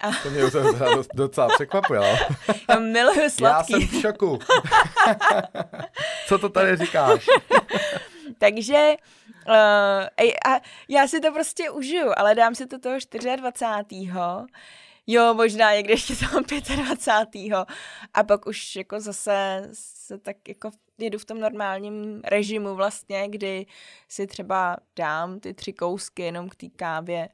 a... 0.00 0.10
To 0.22 0.30
mě 0.30 0.42
docela 1.14 1.48
překvapuje. 1.54 2.18
Já 2.68 2.78
miluju 2.78 3.30
sladký. 3.30 3.72
Já 3.72 3.78
jsem 3.78 3.88
v 3.88 4.00
šoku. 4.00 4.38
Co 6.28 6.38
to 6.38 6.48
tady 6.48 6.76
říkáš? 6.76 7.26
Takže 8.38 8.94
uh, 9.48 9.54
a 10.46 10.60
já 10.88 11.08
si 11.08 11.20
to 11.20 11.32
prostě 11.32 11.70
užiju, 11.70 12.12
ale 12.16 12.34
dám 12.34 12.54
si 12.54 12.66
to 12.66 12.78
toho 12.78 12.96
24 13.36 13.36
jo, 15.12 15.34
možná 15.34 15.74
někde 15.74 15.92
ještě 15.92 16.16
toho 16.16 16.40
25. 16.82 17.52
A 18.14 18.22
pak 18.22 18.46
už 18.46 18.76
jako 18.76 19.00
zase 19.00 19.68
se 19.72 20.18
tak 20.18 20.48
jako 20.48 20.70
jedu 20.98 21.18
v 21.18 21.24
tom 21.24 21.40
normálním 21.40 22.20
režimu 22.24 22.74
vlastně, 22.74 23.28
kdy 23.28 23.66
si 24.08 24.26
třeba 24.26 24.76
dám 24.96 25.40
ty 25.40 25.54
tři 25.54 25.72
kousky 25.72 26.22
jenom 26.22 26.48
k 26.48 26.56
té 26.56 26.68
kávě 26.68 27.28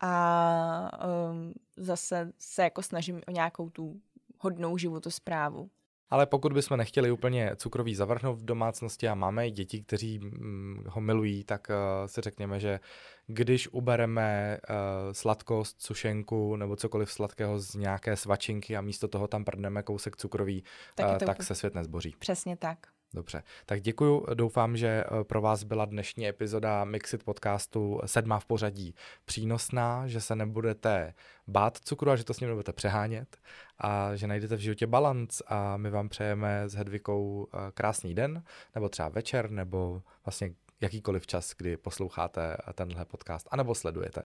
a 0.00 0.90
um, 1.30 1.54
zase 1.76 2.32
se 2.38 2.62
jako 2.62 2.82
snažím 2.82 3.20
o 3.28 3.30
nějakou 3.30 3.70
tu 3.70 4.00
hodnou 4.38 4.78
životosprávu. 4.78 5.70
Ale 6.10 6.26
pokud 6.26 6.52
bychom 6.52 6.76
nechtěli 6.76 7.10
úplně 7.10 7.50
cukroví 7.56 7.94
zavrhnout 7.94 8.38
v 8.38 8.44
domácnosti 8.44 9.08
a 9.08 9.14
máme 9.14 9.50
děti, 9.50 9.82
kteří 9.82 10.18
mm, 10.18 10.84
ho 10.88 11.00
milují, 11.00 11.44
tak 11.44 11.68
uh, 11.70 12.06
si 12.06 12.20
řekněme, 12.20 12.60
že 12.60 12.80
když 13.26 13.68
ubereme 13.68 14.58
uh, 14.70 14.76
sladkost, 15.12 15.82
sušenku 15.82 16.56
nebo 16.56 16.76
cokoliv 16.76 17.12
sladkého 17.12 17.58
z 17.58 17.74
nějaké 17.74 18.16
svačinky 18.16 18.76
a 18.76 18.80
místo 18.80 19.08
toho 19.08 19.28
tam 19.28 19.44
prdneme 19.44 19.82
kousek 19.82 20.16
cukroví, 20.16 20.64
tak, 20.94 21.22
uh, 21.22 21.26
tak 21.26 21.42
se 21.42 21.54
svět 21.54 21.74
nezboří. 21.74 22.14
Přesně 22.18 22.56
tak. 22.56 22.78
Dobře, 23.14 23.42
tak 23.66 23.80
děkuju. 23.80 24.26
Doufám, 24.34 24.76
že 24.76 24.88
eh, 24.88 25.24
pro 25.24 25.40
vás 25.40 25.62
byla 25.62 25.84
dnešní 25.84 26.28
epizoda 26.28 26.84
Mixit 26.84 27.24
podcastu 27.24 28.00
sedmá 28.06 28.38
v 28.38 28.44
pořadí 28.44 28.94
přínosná, 29.24 30.06
že 30.06 30.20
se 30.20 30.36
nebudete 30.36 31.14
bát 31.46 31.78
cukru 31.78 32.10
a 32.10 32.16
že 32.16 32.24
to 32.24 32.34
s 32.34 32.40
ním 32.40 32.48
nebudete 32.48 32.72
přehánět 32.72 33.36
a 33.78 34.16
že 34.16 34.26
najdete 34.26 34.56
v 34.56 34.60
životě 34.60 34.86
balans 34.86 35.42
a 35.46 35.76
my 35.76 35.90
vám 35.90 36.08
přejeme 36.08 36.68
s 36.68 36.74
Hedvikou 36.74 37.48
krásný 37.74 38.14
den, 38.14 38.42
nebo 38.74 38.88
třeba 38.88 39.08
večer, 39.08 39.50
nebo 39.50 40.02
vlastně 40.24 40.50
jakýkoliv 40.80 41.26
čas, 41.26 41.54
kdy 41.58 41.76
posloucháte 41.76 42.56
tenhle 42.74 43.04
podcast, 43.04 43.48
anebo 43.50 43.74
sledujete. 43.74 44.22